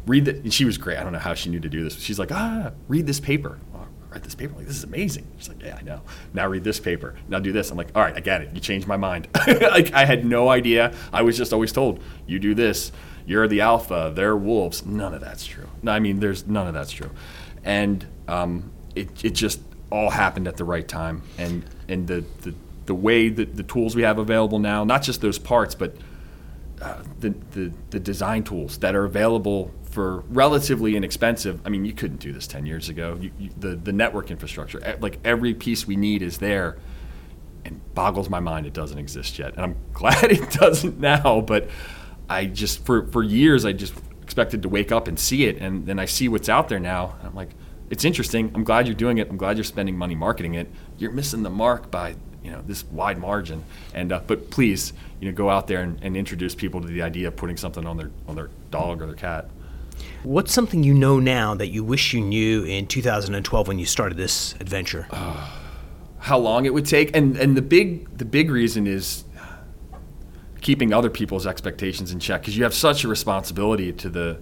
"Read 0.08 0.26
the." 0.26 0.32
And 0.38 0.54
she 0.54 0.66
was 0.66 0.78
great. 0.78 0.98
I 0.98 1.04
don't 1.04 1.14
know 1.14 1.20
how 1.20 1.34
she 1.34 1.50
knew 1.50 1.60
to 1.60 1.70
do 1.70 1.84
this. 1.84 2.00
She's 2.00 2.18
like, 2.20 2.32
"Ah, 2.32 2.72
read 2.88 3.06
this 3.08 3.20
paper." 3.20 3.60
Oh, 3.76 3.86
read 4.10 4.24
this 4.24 4.34
paper. 4.36 4.52
I'm 4.54 4.58
like 4.60 4.68
this 4.68 4.78
is 4.78 4.84
amazing. 4.84 5.28
She's 5.38 5.50
like, 5.50 5.62
"Yeah, 5.62 5.78
I 5.80 5.84
know." 5.84 6.02
Now 6.34 6.48
read 6.48 6.64
this 6.64 6.80
paper. 6.80 7.16
Now 7.30 7.40
do 7.40 7.52
this. 7.52 7.70
I'm 7.72 7.78
like, 7.78 7.90
"All 7.96 8.02
right, 8.02 8.16
I 8.16 8.20
get 8.20 8.42
it. 8.42 8.50
You 8.54 8.60
changed 8.62 8.88
my 8.88 8.98
mind." 8.98 9.28
like 9.48 9.94
I 9.94 10.06
had 10.06 10.26
no 10.26 10.50
idea. 10.50 10.94
I 11.14 11.22
was 11.22 11.38
just 11.38 11.54
always 11.54 11.72
told, 11.72 12.00
"You 12.26 12.40
do 12.40 12.54
this." 12.56 12.92
You're 13.28 13.48
the 13.48 13.62
alpha. 13.62 14.12
They're 14.14 14.36
wolves. 14.36 14.84
None 14.84 15.14
of 15.14 15.22
that's 15.22 15.46
true. 15.46 15.68
No, 15.84 15.92
I 15.92 16.00
mean, 16.00 16.20
there's 16.20 16.48
none 16.48 16.68
of 16.68 16.74
that's 16.74 16.92
true, 16.92 17.12
and 17.64 18.04
um, 18.28 18.72
it 18.96 19.24
it 19.24 19.36
just 19.36 19.62
all 19.92 20.10
happened 20.10 20.48
at 20.48 20.58
the 20.58 20.64
right 20.64 20.88
time, 20.88 21.22
and 21.38 21.66
and 21.88 22.08
the 22.08 22.24
the, 22.42 22.54
the 22.86 22.96
way 22.96 23.30
that 23.30 23.56
the 23.56 23.64
tools 23.64 23.96
we 23.96 24.02
have 24.04 24.18
available 24.18 24.60
now, 24.60 24.84
not 24.84 25.02
just 25.02 25.22
those 25.22 25.38
parts, 25.38 25.76
but 25.76 25.96
uh, 26.82 27.04
the, 27.20 27.30
the 27.52 27.72
the 27.92 28.00
design 28.00 28.44
tools 28.44 28.80
that 28.80 28.96
are 28.96 29.06
available 29.06 29.72
for 29.84 30.22
relatively 30.30 30.96
inexpensive. 30.96 31.62
I 31.66 31.70
mean, 31.70 31.86
you 31.86 31.94
couldn't 31.94 32.20
do 32.20 32.34
this 32.34 32.48
ten 32.48 32.66
years 32.66 32.90
ago. 32.90 33.18
You, 33.20 33.32
you, 33.38 33.50
the 33.58 33.76
the 33.76 33.94
network 33.94 34.32
infrastructure, 34.32 34.98
like 35.00 35.20
every 35.24 35.54
piece 35.54 35.86
we 35.86 35.96
need, 35.96 36.22
is 36.22 36.40
there, 36.40 36.78
and 37.66 37.80
boggles 37.94 38.30
my 38.30 38.40
mind 38.40 38.66
it 38.66 38.74
doesn't 38.74 38.98
exist 38.98 39.38
yet. 39.38 39.54
And 39.54 39.62
I'm 39.62 39.76
glad 39.94 40.32
it 40.32 40.50
doesn't 40.52 41.00
now. 41.00 41.42
But 41.42 41.70
I 42.30 42.46
just 42.46 42.86
for 42.86 43.06
for 43.08 43.22
years 43.22 43.66
I 43.66 43.74
just 43.74 43.94
expected 44.24 44.62
to 44.62 44.70
wake 44.70 44.92
up 44.92 45.08
and 45.08 45.20
see 45.20 45.46
it, 45.46 45.58
and 45.58 45.86
then 45.86 46.00
I 46.00 46.06
see 46.06 46.30
what's 46.30 46.48
out 46.48 46.70
there 46.70 46.80
now, 46.80 47.16
I'm 47.24 47.36
like, 47.36 47.50
it's 47.92 48.06
interesting. 48.06 48.52
I'm 48.56 48.64
glad 48.64 48.88
you're 48.88 48.96
doing 48.96 49.20
it. 49.20 49.30
I'm 49.30 49.38
glad 49.38 49.58
you're 49.58 49.64
spending 49.64 49.96
money 49.98 50.16
marketing 50.16 50.56
it. 50.56 50.72
You're 50.98 51.12
missing 51.12 51.44
the 51.44 51.50
mark 51.50 51.92
by 51.92 52.16
you 52.44 52.50
know 52.50 52.64
this 52.66 52.84
wide 52.86 53.20
margin. 53.20 53.64
And 53.94 54.12
uh, 54.12 54.22
but 54.26 54.50
please, 54.50 54.94
you 55.20 55.30
know, 55.30 55.36
go 55.36 55.50
out 55.50 55.68
there 55.68 55.82
and, 55.82 56.00
and 56.02 56.18
introduce 56.18 56.56
people 56.56 56.82
to 56.82 56.88
the 56.88 57.04
idea 57.04 57.28
of 57.28 57.36
putting 57.36 57.58
something 57.58 57.86
on 57.86 57.98
their 57.98 58.10
on 58.28 58.36
their 58.36 58.50
dog 58.72 59.02
or 59.02 59.06
their 59.06 59.16
cat. 59.16 59.50
What's 60.24 60.52
something 60.52 60.84
you 60.84 60.96
know 60.96 61.20
now 61.20 61.54
that 61.54 61.68
you 61.68 61.84
wish 61.84 62.14
you 62.14 62.22
knew 62.22 62.64
in 62.64 62.88
2012 62.88 63.68
when 63.68 63.78
you 63.78 63.86
started 63.86 64.18
this 64.18 64.56
adventure? 64.60 65.08
how 66.22 66.38
long 66.38 66.66
it 66.66 66.74
would 66.74 66.86
take 66.86 67.16
and 67.16 67.36
and 67.38 67.58
the 67.58 67.62
big 67.64 68.16
the 68.18 68.26
big 68.26 68.52
reason 68.52 68.86
is 68.86 69.24
keeping 70.62 70.94
other 70.94 71.10
people's 71.10 71.48
expectations 71.48 72.12
in 72.12 72.20
check 72.20 72.42
because 72.42 72.56
you 72.56 72.64
have 72.64 72.76
such 72.76 73.04
a 73.04 73.08
responsibility 73.08 73.92
to 73.92 74.08
the 74.08 74.38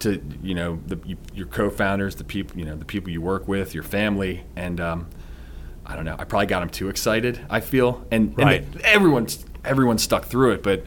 to 0.00 0.22
you 0.42 0.54
know 0.54 0.78
the, 0.86 0.98
you, 1.04 1.16
your 1.34 1.46
co-founders 1.46 2.14
the 2.16 2.24
people 2.24 2.58
you 2.58 2.64
know 2.64 2.76
the 2.76 2.84
people 2.84 3.10
you 3.10 3.20
work 3.20 3.48
with 3.48 3.74
your 3.74 3.82
family 3.82 4.44
and 4.56 4.80
um, 4.80 5.08
I 5.86 5.96
don't 5.96 6.04
know 6.04 6.16
I 6.18 6.24
probably 6.24 6.46
got 6.46 6.60
them 6.60 6.70
too 6.70 6.88
excited 6.88 7.40
I 7.50 7.60
feel 7.60 8.06
and, 8.10 8.28
and 8.30 8.38
Right. 8.38 8.64
everyone's 8.84 9.44
everyone's 9.64 10.02
stuck 10.02 10.24
through 10.26 10.52
it 10.52 10.62
but 10.62 10.84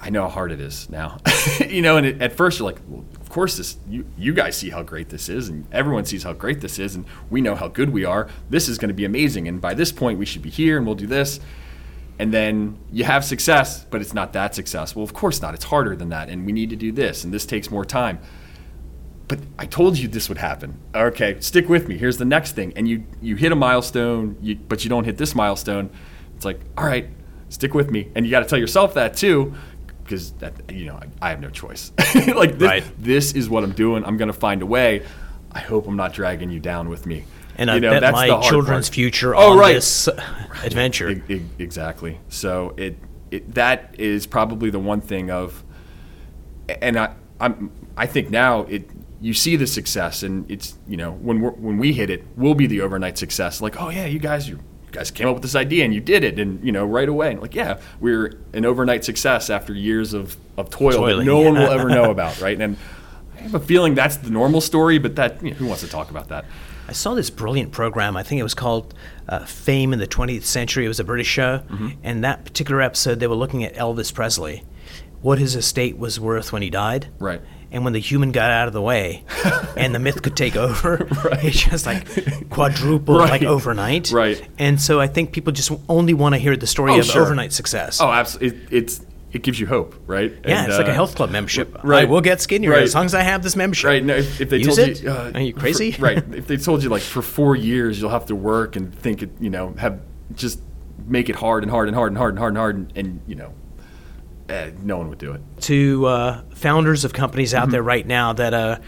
I 0.00 0.10
know 0.10 0.22
how 0.22 0.28
hard 0.28 0.52
it 0.52 0.60
is 0.60 0.88
now. 0.90 1.18
You 1.68 1.82
know 1.82 1.96
and 1.96 2.06
it, 2.06 2.22
at 2.22 2.32
first 2.32 2.58
you're 2.60 2.66
like 2.70 2.80
well, 2.86 3.04
of 3.20 3.28
course 3.30 3.56
this 3.56 3.76
you 3.88 4.06
you 4.16 4.32
guys 4.32 4.56
see 4.56 4.70
how 4.70 4.82
great 4.82 5.08
this 5.08 5.28
is 5.28 5.48
and 5.48 5.66
everyone 5.72 6.04
sees 6.04 6.22
how 6.22 6.32
great 6.32 6.60
this 6.60 6.78
is 6.78 6.94
and 6.94 7.04
we 7.30 7.40
know 7.40 7.54
how 7.56 7.68
good 7.68 7.90
we 7.90 8.04
are. 8.04 8.28
This 8.48 8.68
is 8.68 8.78
going 8.78 8.88
to 8.88 8.94
be 8.94 9.04
amazing 9.04 9.48
and 9.48 9.60
by 9.60 9.74
this 9.74 9.90
point 9.92 10.18
we 10.18 10.24
should 10.24 10.42
be 10.42 10.50
here 10.50 10.76
and 10.76 10.86
we'll 10.86 10.94
do 10.94 11.06
this 11.08 11.40
and 12.18 12.32
then 12.34 12.78
you 12.92 13.04
have 13.04 13.24
success, 13.24 13.84
but 13.84 14.00
it's 14.00 14.14
not 14.14 14.32
that 14.32 14.54
successful. 14.54 15.02
Of 15.02 15.12
course 15.14 15.40
not. 15.42 15.54
It's 15.54 15.64
harder 15.64 15.94
than 15.96 16.08
that, 16.10 16.28
and 16.28 16.44
we 16.46 16.52
need 16.52 16.70
to 16.70 16.76
do 16.76 16.92
this, 16.92 17.24
and 17.24 17.32
this 17.32 17.46
takes 17.46 17.70
more 17.70 17.84
time. 17.84 18.18
But 19.28 19.40
I 19.58 19.66
told 19.66 19.98
you 19.98 20.08
this 20.08 20.28
would 20.30 20.38
happen. 20.38 20.80
Okay, 20.94 21.38
stick 21.40 21.68
with 21.68 21.86
me. 21.86 21.98
Here's 21.98 22.16
the 22.16 22.24
next 22.24 22.52
thing, 22.52 22.72
and 22.76 22.88
you 22.88 23.04
you 23.20 23.36
hit 23.36 23.52
a 23.52 23.56
milestone, 23.56 24.36
you, 24.40 24.54
but 24.56 24.84
you 24.84 24.90
don't 24.90 25.04
hit 25.04 25.18
this 25.18 25.34
milestone. 25.34 25.90
It's 26.34 26.44
like, 26.44 26.60
all 26.78 26.84
right, 26.86 27.08
stick 27.50 27.74
with 27.74 27.90
me, 27.90 28.08
and 28.14 28.24
you 28.24 28.30
got 28.30 28.40
to 28.40 28.46
tell 28.46 28.58
yourself 28.58 28.94
that 28.94 29.16
too, 29.16 29.54
because 30.02 30.32
that 30.34 30.54
you 30.72 30.86
know 30.86 30.94
I, 30.94 31.26
I 31.26 31.30
have 31.30 31.40
no 31.40 31.50
choice. 31.50 31.92
like 32.34 32.58
this, 32.58 32.68
Right. 32.68 32.84
this 32.98 33.32
is 33.34 33.50
what 33.50 33.64
I'm 33.64 33.72
doing. 33.72 34.02
I'm 34.04 34.16
gonna 34.16 34.32
find 34.32 34.62
a 34.62 34.66
way. 34.66 35.04
I 35.52 35.60
hope 35.60 35.86
I'm 35.86 35.96
not 35.96 36.12
dragging 36.14 36.50
you 36.50 36.60
down 36.60 36.88
with 36.88 37.04
me. 37.06 37.24
And 37.58 37.70
I 37.70 37.74
you 37.74 37.80
know, 37.80 37.90
bet 38.00 38.12
my 38.12 38.40
children's 38.48 38.88
part. 38.88 38.94
future 38.94 39.34
Oh, 39.36 39.52
on 39.52 39.58
right. 39.58 39.74
this 39.74 40.08
adventure. 40.64 41.10
E- 41.10 41.22
e- 41.28 41.42
exactly. 41.58 42.18
So 42.28 42.74
it, 42.76 42.96
it 43.30 43.54
that 43.54 43.94
is 43.98 44.26
probably 44.26 44.70
the 44.70 44.78
one 44.78 45.00
thing 45.00 45.30
of, 45.30 45.62
and 46.68 46.98
I 46.98 47.14
I'm 47.40 47.70
I 47.96 48.06
think 48.06 48.30
now 48.30 48.62
it 48.62 48.88
you 49.20 49.34
see 49.34 49.56
the 49.56 49.66
success 49.66 50.22
and 50.22 50.48
it's 50.50 50.78
you 50.86 50.96
know 50.96 51.12
when 51.12 51.40
we 51.40 51.48
when 51.50 51.78
we 51.78 51.92
hit 51.92 52.08
it 52.08 52.24
we'll 52.36 52.54
be 52.54 52.68
the 52.68 52.80
overnight 52.80 53.18
success 53.18 53.60
like 53.60 53.80
oh 53.80 53.88
yeah 53.90 54.06
you 54.06 54.20
guys 54.20 54.48
you, 54.48 54.60
guys 54.92 55.10
came 55.10 55.26
up 55.26 55.34
with 55.34 55.42
this 55.42 55.56
idea 55.56 55.84
and 55.84 55.92
you 55.92 56.00
did 56.00 56.22
it 56.22 56.38
and 56.38 56.62
you 56.64 56.70
know 56.70 56.86
right 56.86 57.08
away 57.08 57.32
and 57.32 57.40
like 57.40 57.52
yeah 57.54 57.80
we're 57.98 58.38
an 58.52 58.64
overnight 58.64 59.04
success 59.04 59.50
after 59.50 59.74
years 59.74 60.14
of 60.14 60.36
of 60.56 60.70
toil 60.70 60.92
that 60.92 60.96
Toiling, 60.98 61.26
no 61.26 61.40
one 61.40 61.54
will 61.54 61.68
ever 61.68 61.88
know 61.88 62.10
about 62.12 62.40
right 62.40 62.60
and 62.60 62.76
I 63.36 63.40
have 63.40 63.54
a 63.54 63.60
feeling 63.60 63.96
that's 63.96 64.18
the 64.18 64.30
normal 64.30 64.60
story 64.60 64.98
but 64.98 65.16
that 65.16 65.42
you 65.42 65.50
know, 65.50 65.56
who 65.56 65.66
wants 65.66 65.82
to 65.82 65.88
talk 65.88 66.10
about 66.10 66.28
that 66.28 66.44
I 66.88 66.92
saw 66.92 67.14
this 67.14 67.28
brilliant 67.30 67.70
program. 67.72 68.16
I 68.16 68.22
think 68.22 68.40
it 68.40 68.42
was 68.44 68.54
called 68.54 68.94
uh, 69.28 69.44
Fame 69.44 69.92
in 69.92 69.98
the 69.98 70.06
20th 70.06 70.44
Century. 70.44 70.86
It 70.86 70.88
was 70.88 70.98
a 71.00 71.04
British 71.04 71.26
show. 71.28 71.58
Mm-hmm. 71.68 71.88
And 72.02 72.24
that 72.24 72.44
particular 72.44 72.80
episode, 72.80 73.20
they 73.20 73.26
were 73.26 73.34
looking 73.34 73.62
at 73.62 73.74
Elvis 73.74 74.12
Presley, 74.12 74.64
what 75.20 75.38
his 75.38 75.54
estate 75.54 75.98
was 75.98 76.18
worth 76.18 76.50
when 76.52 76.62
he 76.62 76.70
died. 76.70 77.08
Right. 77.18 77.42
And 77.70 77.84
when 77.84 77.92
the 77.92 78.00
human 78.00 78.32
got 78.32 78.50
out 78.50 78.66
of 78.68 78.72
the 78.72 78.80
way 78.80 79.24
and 79.76 79.94
the 79.94 79.98
myth 79.98 80.22
could 80.22 80.34
take 80.34 80.56
over, 80.56 81.06
it 81.42 81.50
just 81.50 81.84
like 81.84 82.48
quadrupled 82.48 83.18
like 83.18 83.42
overnight. 83.42 84.10
Right. 84.10 84.42
And 84.58 84.80
so 84.80 84.98
I 84.98 85.06
think 85.06 85.32
people 85.32 85.52
just 85.52 85.70
only 85.86 86.14
want 86.14 86.34
to 86.34 86.38
hear 86.38 86.56
the 86.56 86.66
story 86.66 86.92
Oh, 86.92 87.00
of 87.00 87.04
sure. 87.04 87.20
overnight 87.22 87.52
success. 87.52 88.00
oh 88.00 88.10
absolutely 88.10 88.58
it, 88.62 88.72
it's 88.72 89.00
it 89.32 89.42
gives 89.42 89.60
you 89.60 89.66
hope 89.66 89.94
right 90.06 90.32
yeah, 90.44 90.60
And, 90.62 90.68
it's 90.68 90.78
like 90.78 90.86
a 90.86 90.90
uh, 90.90 90.94
health 90.94 91.14
club 91.14 91.30
membership. 91.30 91.78
right. 91.84 92.02
I 92.02 92.10
will 92.10 92.20
get 92.22 92.40
skinnier 92.40 92.70
Right. 92.70 92.82
as 92.82 92.94
long 92.94 93.04
as 93.04 93.14
I 93.14 93.22
have 93.22 93.42
this 93.42 93.56
membership. 93.56 93.86
Right. 93.88 94.04
No, 94.04 94.16
if, 94.16 94.40
if 94.40 94.48
they 94.50 94.58
Use 94.58 94.76
told 94.76 94.78
it? 94.88 95.02
you, 95.02 95.10
uh, 95.10 95.32
Are 95.34 95.40
you 95.40 95.52
crazy? 95.52 95.92
for- 95.92 96.02
right. 96.02 96.24
If 96.34 96.46
they 96.46 96.56
told 96.56 96.82
you 96.82 96.88
like 96.88 97.02
for 97.02 97.20
four 97.22 97.54
years 97.56 98.00
you'll 98.00 98.10
have 98.10 98.26
to 98.26 98.34
work 98.34 98.76
and 98.76 98.94
think 98.94 99.22
it, 99.22 99.30
you 99.40 99.50
know, 99.50 99.74
have 99.78 100.00
just 100.34 100.60
make 101.06 101.28
it 101.28 101.36
hard 101.36 101.62
and 101.62 101.70
hard 101.70 101.88
and 101.88 101.94
hard 101.96 102.10
and 102.12 102.18
hard 102.18 102.32
and 102.34 102.38
hard 102.38 102.50
and 102.52 102.58
hard 102.58 102.76
and, 102.76 102.92
and 102.96 103.20
you 103.26 103.34
know, 103.34 103.52
eh, 104.48 104.70
no 104.82 104.96
one 104.98 105.08
would 105.10 105.18
do 105.18 105.32
it. 105.32 105.40
to 105.62 106.06
uh, 106.06 106.42
founders 106.54 107.04
of 107.04 107.12
companies 107.12 107.52
Mm-hmm. 107.52 107.62
out 107.64 107.70
there 107.70 107.82
right 107.82 108.06
now 108.06 108.32
that 108.32 108.54
are 108.54 108.80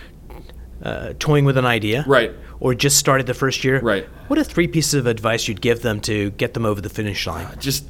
uh, 0.82 1.12
toying 1.18 1.44
with 1.44 1.58
an 1.58 1.66
idea, 1.66 2.04
Right. 2.06 2.32
or 2.58 2.74
just 2.74 2.96
started 2.96 3.26
the 3.26 3.34
first 3.34 3.64
year, 3.64 3.80
Right. 3.80 4.06
What 4.28 4.38
are 4.38 4.44
three 4.44 4.66
pieces 4.68 4.94
of 4.94 5.06
advice 5.06 5.46
you'd 5.48 5.60
give 5.60 5.82
them 5.82 6.00
to 6.02 6.30
get 6.30 6.54
them 6.54 6.64
over 6.64 6.80
the 6.80 6.88
finish 6.88 7.26
line? 7.26 7.46
Just 7.58 7.84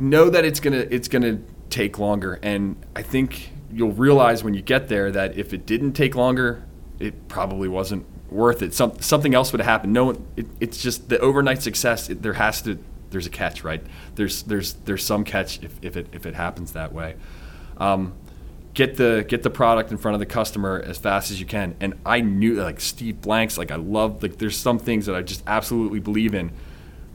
know 0.00 0.30
that 0.30 0.44
it's 0.44 0.60
gonna 0.60 0.86
it's 0.90 1.08
gonna 1.08 1.40
take 1.68 1.98
longer. 1.98 2.38
And 2.42 2.76
I 2.94 3.02
think 3.02 3.50
you'll 3.72 3.92
realize 3.92 4.42
when 4.42 4.54
you 4.54 4.62
get 4.62 4.88
there 4.88 5.10
that 5.12 5.36
if 5.36 5.52
it 5.52 5.66
didn't 5.66 5.92
take 5.92 6.14
longer, 6.14 6.64
it 6.98 7.28
probably 7.28 7.68
wasn't 7.68 8.06
worth 8.30 8.62
it. 8.62 8.74
Some, 8.74 9.00
something 9.00 9.34
else 9.34 9.52
would 9.52 9.60
have 9.60 9.66
happened. 9.66 9.92
No 9.92 10.10
it, 10.36 10.46
it's 10.60 10.82
just 10.82 11.08
the 11.08 11.18
overnight 11.18 11.62
success. 11.62 12.10
It, 12.10 12.22
there 12.22 12.34
has 12.34 12.62
to, 12.62 12.78
there's 13.10 13.26
a 13.26 13.30
catch, 13.30 13.64
right? 13.64 13.82
There's, 14.14 14.42
there's, 14.44 14.74
there's 14.74 15.04
some 15.04 15.24
catch 15.24 15.62
if, 15.62 15.78
if 15.82 15.96
it, 15.96 16.08
if 16.12 16.26
it 16.26 16.34
happens 16.34 16.72
that 16.72 16.92
way. 16.92 17.16
Um, 17.78 18.14
get 18.74 18.96
the 18.96 19.24
get 19.26 19.42
the 19.42 19.50
product 19.50 19.90
in 19.90 19.96
front 19.96 20.14
of 20.14 20.20
the 20.20 20.26
customer 20.26 20.80
as 20.86 20.98
fast 20.98 21.30
as 21.30 21.40
you 21.40 21.46
can. 21.46 21.74
And 21.80 21.94
I 22.06 22.20
knew 22.20 22.62
like 22.62 22.80
Steve 22.80 23.20
Blanks, 23.20 23.58
like 23.58 23.70
I 23.70 23.76
love 23.76 24.22
like 24.22 24.38
there's 24.38 24.56
some 24.56 24.78
things 24.78 25.06
that 25.06 25.14
I 25.14 25.22
just 25.22 25.42
absolutely 25.46 26.00
believe 26.00 26.34
in. 26.34 26.52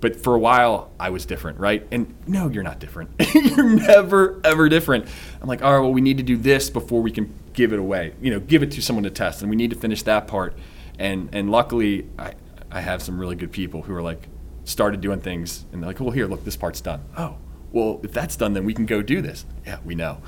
But 0.01 0.15
for 0.17 0.35
a 0.35 0.39
while 0.39 0.91
I 0.99 1.09
was 1.09 1.25
different, 1.25 1.59
right? 1.59 1.85
And 1.91 2.13
no, 2.27 2.49
you're 2.49 2.63
not 2.63 2.79
different. 2.79 3.11
you're 3.33 3.69
never 3.69 4.39
ever 4.43 4.69
different. 4.69 5.07
I'm 5.41 5.47
like, 5.47 5.63
all 5.63 5.73
right, 5.73 5.79
well, 5.79 5.93
we 5.93 6.01
need 6.01 6.17
to 6.17 6.23
do 6.23 6.37
this 6.37 6.69
before 6.69 7.01
we 7.01 7.11
can 7.11 7.33
give 7.53 7.73
it 7.73 7.79
away. 7.79 8.13
You 8.21 8.31
know, 8.31 8.39
give 8.39 8.63
it 8.63 8.71
to 8.71 8.81
someone 8.81 9.03
to 9.03 9.09
test, 9.09 9.41
and 9.41 9.49
we 9.49 9.55
need 9.55 9.69
to 9.71 9.75
finish 9.75 10.03
that 10.03 10.27
part. 10.27 10.57
And 10.99 11.29
and 11.33 11.49
luckily, 11.49 12.07
I 12.19 12.33
I 12.71 12.81
have 12.81 13.01
some 13.01 13.19
really 13.19 13.35
good 13.35 13.51
people 13.51 13.81
who 13.83 13.93
are 13.93 14.01
like 14.01 14.27
started 14.63 15.01
doing 15.01 15.21
things, 15.21 15.65
and 15.71 15.81
they're 15.81 15.89
like, 15.89 15.99
well, 15.99 16.11
here, 16.11 16.27
look, 16.27 16.43
this 16.43 16.57
part's 16.57 16.81
done. 16.81 17.01
Oh, 17.17 17.37
well, 17.71 17.99
if 18.03 18.11
that's 18.11 18.35
done, 18.35 18.53
then 18.53 18.65
we 18.65 18.73
can 18.73 18.85
go 18.85 19.01
do 19.01 19.21
this. 19.21 19.45
Yeah, 19.65 19.79
we 19.85 19.95
know 19.95 20.21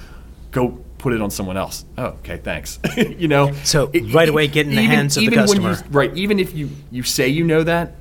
go 0.51 0.83
put 0.97 1.13
it 1.13 1.21
on 1.21 1.29
someone 1.29 1.57
else. 1.57 1.85
Oh, 1.97 2.05
okay, 2.05 2.37
thanks. 2.37 2.79
you 2.97 3.27
know. 3.27 3.53
So 3.63 3.89
it, 3.93 4.13
right 4.13 4.27
away, 4.27 4.47
get 4.47 4.67
in 4.67 4.75
the 4.75 4.81
even, 4.81 4.95
hands 4.95 5.17
of 5.17 5.25
the 5.25 5.31
customer. 5.31 5.73
You, 5.73 5.83
right. 5.91 6.15
Even 6.17 6.39
if 6.39 6.53
you 6.53 6.69
you 6.91 7.03
say 7.03 7.27
you 7.27 7.43
know 7.43 7.63
that, 7.63 7.95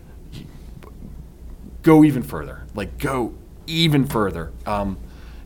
go 1.87 2.05
even 2.05 2.23
further. 2.23 2.67
Like 2.75 2.99
go 2.99 3.35
even 3.67 4.07
further. 4.07 4.53
Um, 4.67 4.99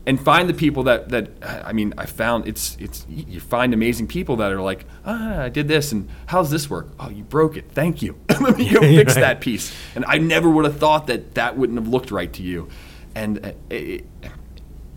and 0.05 0.19
find 0.19 0.49
the 0.49 0.53
people 0.55 0.83
that 0.83 1.09
that 1.09 1.29
I 1.43 1.73
mean 1.73 1.93
I 1.97 2.07
found 2.07 2.47
it's 2.47 2.75
it's 2.79 3.05
you 3.07 3.39
find 3.39 3.71
amazing 3.71 4.07
people 4.07 4.35
that 4.37 4.51
are 4.51 4.59
like 4.59 4.85
ah 5.05 5.41
I 5.41 5.49
did 5.49 5.67
this 5.67 5.91
and 5.91 6.09
how's 6.25 6.49
this 6.49 6.71
work 6.71 6.89
oh 6.99 7.09
you 7.09 7.23
broke 7.23 7.55
it 7.55 7.65
thank 7.71 8.01
you 8.01 8.19
let 8.41 8.57
me 8.57 8.67
go 8.67 8.79
fix 8.99 9.13
right. 9.13 9.21
that 9.21 9.41
piece 9.41 9.71
and 9.93 10.03
I 10.07 10.17
never 10.17 10.49
would 10.49 10.65
have 10.65 10.79
thought 10.79 11.05
that 11.05 11.35
that 11.35 11.55
wouldn't 11.55 11.77
have 11.77 11.87
looked 11.87 12.09
right 12.09 12.33
to 12.33 12.41
you 12.41 12.67
and 13.13 13.45
uh, 13.45 13.51
it, 13.69 14.07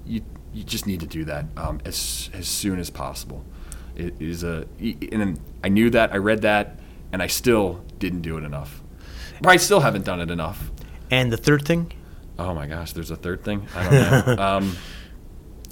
you 0.07 0.23
you 0.55 0.63
just 0.63 0.87
need 0.87 1.01
to 1.01 1.07
do 1.07 1.25
that 1.25 1.47
um, 1.57 1.81
as 1.85 2.31
as 2.33 2.47
soon 2.47 2.79
as 2.79 2.89
possible. 2.89 3.45
It 3.97 4.15
is 4.21 4.43
a 4.43 4.67
and 5.13 5.39
I 5.63 5.69
knew 5.69 5.91
that 5.91 6.13
I 6.13 6.17
read 6.17 6.43
that 6.43 6.79
and 7.13 7.23
I 7.23 7.27
still 7.27 7.85
didn't 7.99 8.23
do 8.23 8.39
it 8.39 8.45
enough. 8.45 8.83
Or 9.45 9.51
I 9.51 9.57
still 9.57 9.81
haven't 9.81 10.05
done 10.05 10.21
it 10.21 10.31
enough. 10.31 10.71
And 11.15 11.33
the 11.33 11.37
third 11.37 11.65
thing? 11.65 11.93
Oh 12.41 12.55
my 12.55 12.67
gosh, 12.67 12.93
there's 12.93 13.13
a 13.13 13.17
third 13.17 13.45
thing. 13.45 13.69
I 13.77 13.85
don't 13.85 14.37
know. 14.37 14.43
um, 14.45 14.77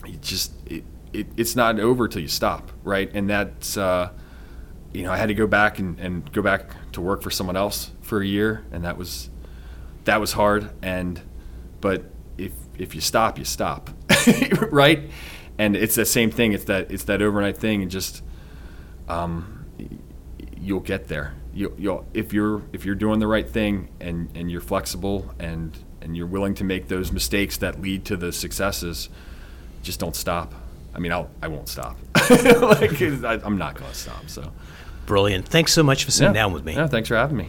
it 0.06 0.22
just 0.22 0.52
it, 0.66 0.84
it, 1.12 1.26
it's 1.36 1.56
not 1.56 1.80
over 1.80 2.06
till 2.06 2.22
you 2.22 2.28
stop, 2.28 2.70
right? 2.84 3.10
And 3.12 3.28
that's 3.28 3.76
uh, 3.76 4.10
you 4.92 5.02
know 5.02 5.10
I 5.10 5.16
had 5.16 5.26
to 5.26 5.34
go 5.34 5.48
back 5.48 5.80
and, 5.80 5.98
and 5.98 6.30
go 6.32 6.42
back 6.42 6.92
to 6.92 7.00
work 7.00 7.22
for 7.22 7.30
someone 7.30 7.56
else 7.56 7.90
for 8.02 8.22
a 8.22 8.26
year, 8.26 8.64
and 8.70 8.84
that 8.84 8.96
was 8.96 9.30
that 10.04 10.20
was 10.20 10.32
hard. 10.32 10.70
And 10.80 11.20
but 11.80 12.04
if 12.38 12.52
if 12.78 12.94
you 12.94 13.00
stop, 13.00 13.36
you 13.36 13.44
stop, 13.44 13.90
right? 14.70 15.10
And 15.58 15.74
it's 15.74 15.96
the 15.96 16.04
same 16.04 16.30
thing. 16.30 16.52
It's 16.52 16.64
that 16.64 16.92
it's 16.92 17.04
that 17.04 17.20
overnight 17.20 17.56
thing, 17.56 17.82
and 17.82 17.90
just 17.90 18.22
um, 19.08 19.51
you'll 20.62 20.80
get 20.80 21.08
there. 21.08 21.34
You, 21.52 21.74
you'll 21.76 22.06
if 22.14 22.32
you're 22.32 22.62
if 22.72 22.84
you're 22.84 22.94
doing 22.94 23.18
the 23.18 23.26
right 23.26 23.48
thing 23.48 23.88
and 24.00 24.30
and 24.34 24.50
you're 24.50 24.60
flexible 24.60 25.34
and 25.38 25.76
and 26.00 26.16
you're 26.16 26.26
willing 26.26 26.54
to 26.54 26.64
make 26.64 26.88
those 26.88 27.12
mistakes 27.12 27.58
that 27.58 27.80
lead 27.80 28.04
to 28.06 28.16
the 28.16 28.32
successes, 28.32 29.08
just 29.82 30.00
don't 30.00 30.16
stop. 30.16 30.54
I 30.94 30.98
mean, 30.98 31.12
I'll 31.12 31.30
I 31.42 31.48
won't 31.48 31.68
stop. 31.68 31.98
like 32.30 33.02
I, 33.02 33.40
am 33.44 33.58
not 33.58 33.74
going 33.74 33.90
to 33.90 33.96
stop. 33.96 34.28
So 34.28 34.52
brilliant. 35.06 35.46
Thanks 35.46 35.72
so 35.72 35.82
much 35.82 36.04
for 36.04 36.10
sitting 36.10 36.34
yeah. 36.34 36.42
down 36.42 36.52
with 36.52 36.64
me. 36.64 36.74
Yeah, 36.74 36.86
thanks 36.86 37.08
for 37.08 37.16
having 37.16 37.36
me. 37.36 37.48